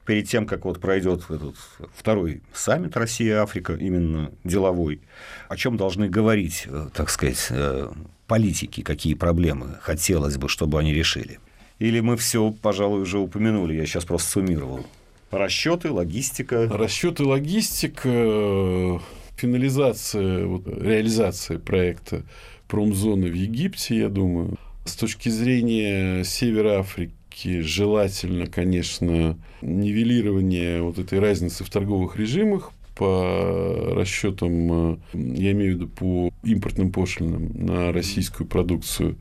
Перед 0.05 0.29
тем, 0.29 0.47
как 0.47 0.65
вот 0.65 0.81
пройдет 0.81 1.25
этот 1.31 1.57
второй 1.97 2.43
саммит 2.53 2.97
Россия-Африка, 2.97 3.75
именно 3.75 4.31
деловой, 4.45 5.01
о 5.49 5.57
чем 5.57 5.77
должны 5.77 6.09
говорить, 6.09 6.65
э, 6.67 6.89
так 6.95 7.11
сказать, 7.11 7.47
э, 7.51 7.91
политики, 8.27 8.83
какие 8.83 9.15
проблемы 9.15 9.79
хотелось 9.81 10.37
бы, 10.37 10.49
чтобы 10.49 10.79
они 10.79 10.93
решили? 10.93 11.39
Или 11.79 12.01
мы 12.01 12.17
все, 12.17 12.51
пожалуй, 12.51 13.03
уже 13.03 13.19
упомянули, 13.19 13.75
я 13.75 13.87
сейчас 13.87 14.05
просто 14.05 14.31
суммировал. 14.31 14.87
Расчеты, 15.31 15.91
логистика. 15.91 16.69
Расчеты, 16.69 17.25
логистика, 17.25 19.01
финализация, 19.37 20.47
вот, 20.47 20.67
реализация 20.67 21.59
проекта 21.59 22.23
промзоны 22.69 23.29
в 23.29 23.35
Египте, 23.35 23.99
я 23.99 24.09
думаю. 24.09 24.57
С 24.85 24.95
точки 24.97 25.29
зрения 25.29 26.25
Севера 26.25 26.81
Африки, 26.81 27.15
все-таки 27.35 27.61
желательно, 27.61 28.47
конечно, 28.47 29.37
нивелирование 29.61 30.83
вот 30.83 30.99
этой 30.99 31.19
разницы 31.19 31.65
в 31.65 31.71
торговых 31.71 32.17
режимах 32.17 32.73
по 32.95 33.93
расчетам, 33.97 34.93
э, 34.93 34.97
я 35.13 35.51
имею 35.51 35.73
в 35.73 35.75
виду 35.77 35.89
по 35.89 36.31
импортным 36.45 36.93
пошлинам 36.93 37.51
на 37.55 37.93
российскую 37.93 38.47
продукцию, 38.47 39.17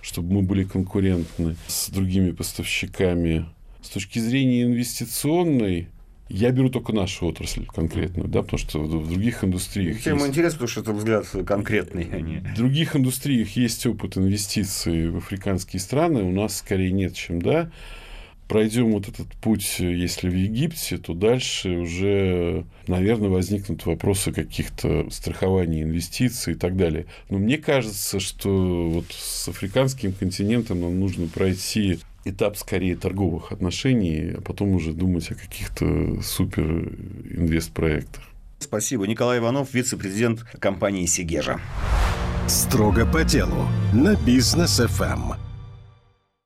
чтобы 0.00 0.34
мы 0.34 0.42
были 0.42 0.64
конкурентны 0.64 1.54
с 1.68 1.88
другими 1.90 2.32
поставщиками. 2.32 3.46
С 3.80 3.90
точки 3.90 4.18
зрения 4.18 4.64
инвестиционной, 4.64 5.88
я 6.28 6.50
беру 6.50 6.70
только 6.70 6.92
нашу 6.92 7.26
отрасль 7.26 7.66
конкретную, 7.66 8.28
да, 8.28 8.42
потому 8.42 8.58
что 8.58 8.80
в 8.80 9.08
других 9.08 9.44
индустриях... 9.44 10.00
Тема 10.02 10.20
есть... 10.20 10.30
интересна, 10.30 10.58
потому 10.58 10.68
что 10.68 10.80
это 10.80 10.92
взгляд 10.92 11.26
конкретный. 11.46 12.08
А 12.10 12.20
не... 12.20 12.38
В 12.38 12.54
других 12.56 12.96
индустриях 12.96 13.50
есть 13.56 13.84
опыт 13.86 14.16
инвестиций 14.16 15.10
в 15.10 15.18
африканские 15.18 15.80
страны, 15.80 16.22
у 16.22 16.32
нас 16.32 16.56
скорее 16.56 16.92
нет, 16.92 17.14
чем 17.14 17.42
да. 17.42 17.70
Пройдем 18.48 18.92
вот 18.92 19.08
этот 19.08 19.28
путь, 19.36 19.76
если 19.78 20.28
в 20.28 20.34
Египте, 20.34 20.98
то 20.98 21.14
дальше 21.14 21.70
уже, 21.70 22.66
наверное, 22.86 23.30
возникнут 23.30 23.86
вопросы 23.86 24.30
каких-то 24.30 25.08
страхований 25.10 25.82
инвестиций 25.82 26.52
и 26.52 26.56
так 26.56 26.76
далее. 26.76 27.06
Но 27.30 27.38
мне 27.38 27.56
кажется, 27.56 28.20
что 28.20 28.90
вот 28.90 29.06
с 29.10 29.48
африканским 29.48 30.12
континентом 30.12 30.82
нам 30.82 31.00
нужно 31.00 31.28
пройти 31.28 32.00
этап 32.24 32.56
скорее 32.56 32.96
торговых 32.96 33.52
отношений, 33.52 34.34
а 34.38 34.40
потом 34.40 34.74
уже 34.74 34.92
думать 34.92 35.30
о 35.30 35.34
каких-то 35.34 36.20
супер 36.22 36.64
инвестпроектах. 37.30 38.24
Спасибо. 38.58 39.06
Николай 39.06 39.38
Иванов, 39.38 39.74
вице-президент 39.74 40.42
компании 40.60 41.06
«Сигежа». 41.06 41.60
Строго 42.46 43.06
по 43.06 43.24
делу 43.24 43.66
на 43.92 44.14
бизнес 44.16 44.78
ФМ. 44.78 45.32